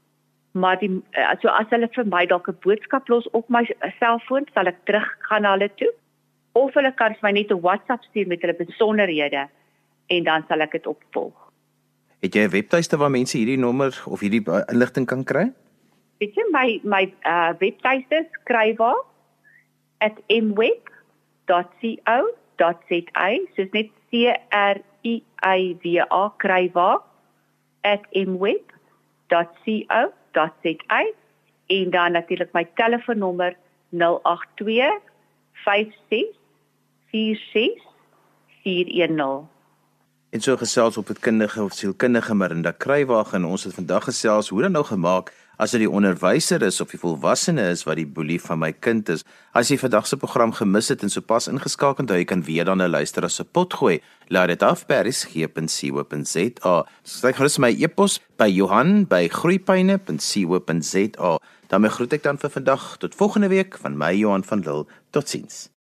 maar 0.51 0.79
die 0.79 0.89
uh, 0.89 1.35
so 1.41 1.47
as 1.47 1.69
hulle 1.69 1.89
vir 1.95 2.05
my 2.05 2.25
dalk 2.25 2.47
'n 2.49 2.57
boodskap 2.65 3.09
los 3.09 3.27
op 3.31 3.49
my 3.49 3.63
selfoon 3.99 4.45
sal 4.53 4.67
ek 4.67 4.79
teruggaan 4.85 5.41
na 5.41 5.51
hulle 5.55 5.69
toe 5.75 5.91
of 6.53 6.73
hulle 6.73 6.91
kan 7.01 7.13
vir 7.13 7.23
my 7.27 7.31
net 7.31 7.51
'n 7.51 7.61
WhatsApp 7.61 8.03
stuur 8.03 8.27
met 8.27 8.41
hulle 8.41 8.53
besonderhede 8.65 9.47
en 10.07 10.23
dan 10.23 10.43
sal 10.47 10.61
ek 10.61 10.71
dit 10.71 10.87
opvolg. 10.87 11.51
Het 12.21 12.35
jy 12.35 12.43
'n 12.43 12.49
webtuiste 12.49 12.97
waar 12.97 13.11
mense 13.11 13.37
hierdie 13.37 13.57
nommer 13.57 14.03
of 14.05 14.19
hierdie 14.19 14.43
uh, 14.47 14.61
inligting 14.71 15.05
kan 15.05 15.23
kry? 15.23 15.51
Weet 16.19 16.35
jy 16.35 16.43
my 16.51 16.79
my 16.83 17.13
uh, 17.25 17.53
webtuiste 17.59 18.27
skryf 18.31 18.79
at 19.99 20.15
mweb.co.za 20.27 20.87
soos 23.55 23.71
net 23.71 23.89
C 24.09 24.11
R 24.51 24.77
I 25.03 25.23
I 25.45 25.77
V 25.83 25.99
A 26.09 26.33
krywa 26.37 27.08
mweb.co.za 28.11 29.43
en 31.67 31.89
dan 31.89 32.11
natuurlik 32.11 32.53
my 32.53 32.67
telefoonnommer 32.75 33.55
082 33.89 35.01
56 35.53 36.39
46 37.11 37.87
410 38.63 39.47
En 40.29 40.41
so 40.41 40.57
gesels 40.57 40.97
op 40.97 41.07
met 41.07 41.19
kundige 41.19 41.63
of 41.63 41.73
sielkundige 41.73 42.33
Marinda 42.33 42.71
Kruiwagen. 42.71 43.41
En 43.41 43.45
ons 43.45 43.63
het 43.63 43.73
vandag 43.73 44.03
gesels 44.03 44.49
hoe 44.49 44.61
dan 44.61 44.71
nou 44.71 44.85
gemaak 44.85 45.33
as 45.59 45.75
dit 45.75 45.83
die 45.83 45.91
onderwyser 45.91 46.63
is 46.63 46.79
of 46.81 46.91
die 46.93 46.99
volwassene 47.01 47.65
is 47.73 47.81
wat 47.87 47.97
die 47.99 48.07
boelie 48.07 48.41
van 48.41 48.59
my 48.63 48.71
kind 48.71 49.09
is. 49.11 49.25
As 49.51 49.69
jy 49.71 49.77
vandag 49.81 50.07
se 50.07 50.17
program 50.17 50.51
gemis 50.55 50.89
het 50.93 51.03
en 51.03 51.09
sopas 51.11 51.47
ingeskakel 51.51 52.05
het, 52.07 52.15
jy 52.15 52.25
kan 52.29 52.43
weer 52.47 52.65
dan 52.65 52.79
luister 52.79 53.23
as 53.27 53.39
'n 53.41 53.47
pot 53.51 53.73
gooi. 53.73 53.99
Laat 54.29 54.47
dit 54.47 54.63
af 54.63 54.87
by 54.87 54.93
resgep.co.za. 55.03 56.85
Skryf 57.03 57.35
gerus 57.35 57.57
my 57.57 57.75
e-pos 57.77 58.19
by 58.37 58.47
Johan@groeipyne.co.za. 58.47 61.37
Dan 61.67 61.89
groet 61.89 62.13
ek 62.13 62.23
dan 62.23 62.37
vir 62.37 62.49
vandag 62.49 62.97
tot 62.97 63.15
volgende 63.15 63.47
week 63.47 63.77
van 63.77 63.97
my 63.97 64.15
Johan 64.15 64.43
van 64.43 64.59
Lille. 64.59 64.85
Totsiens. 65.11 65.78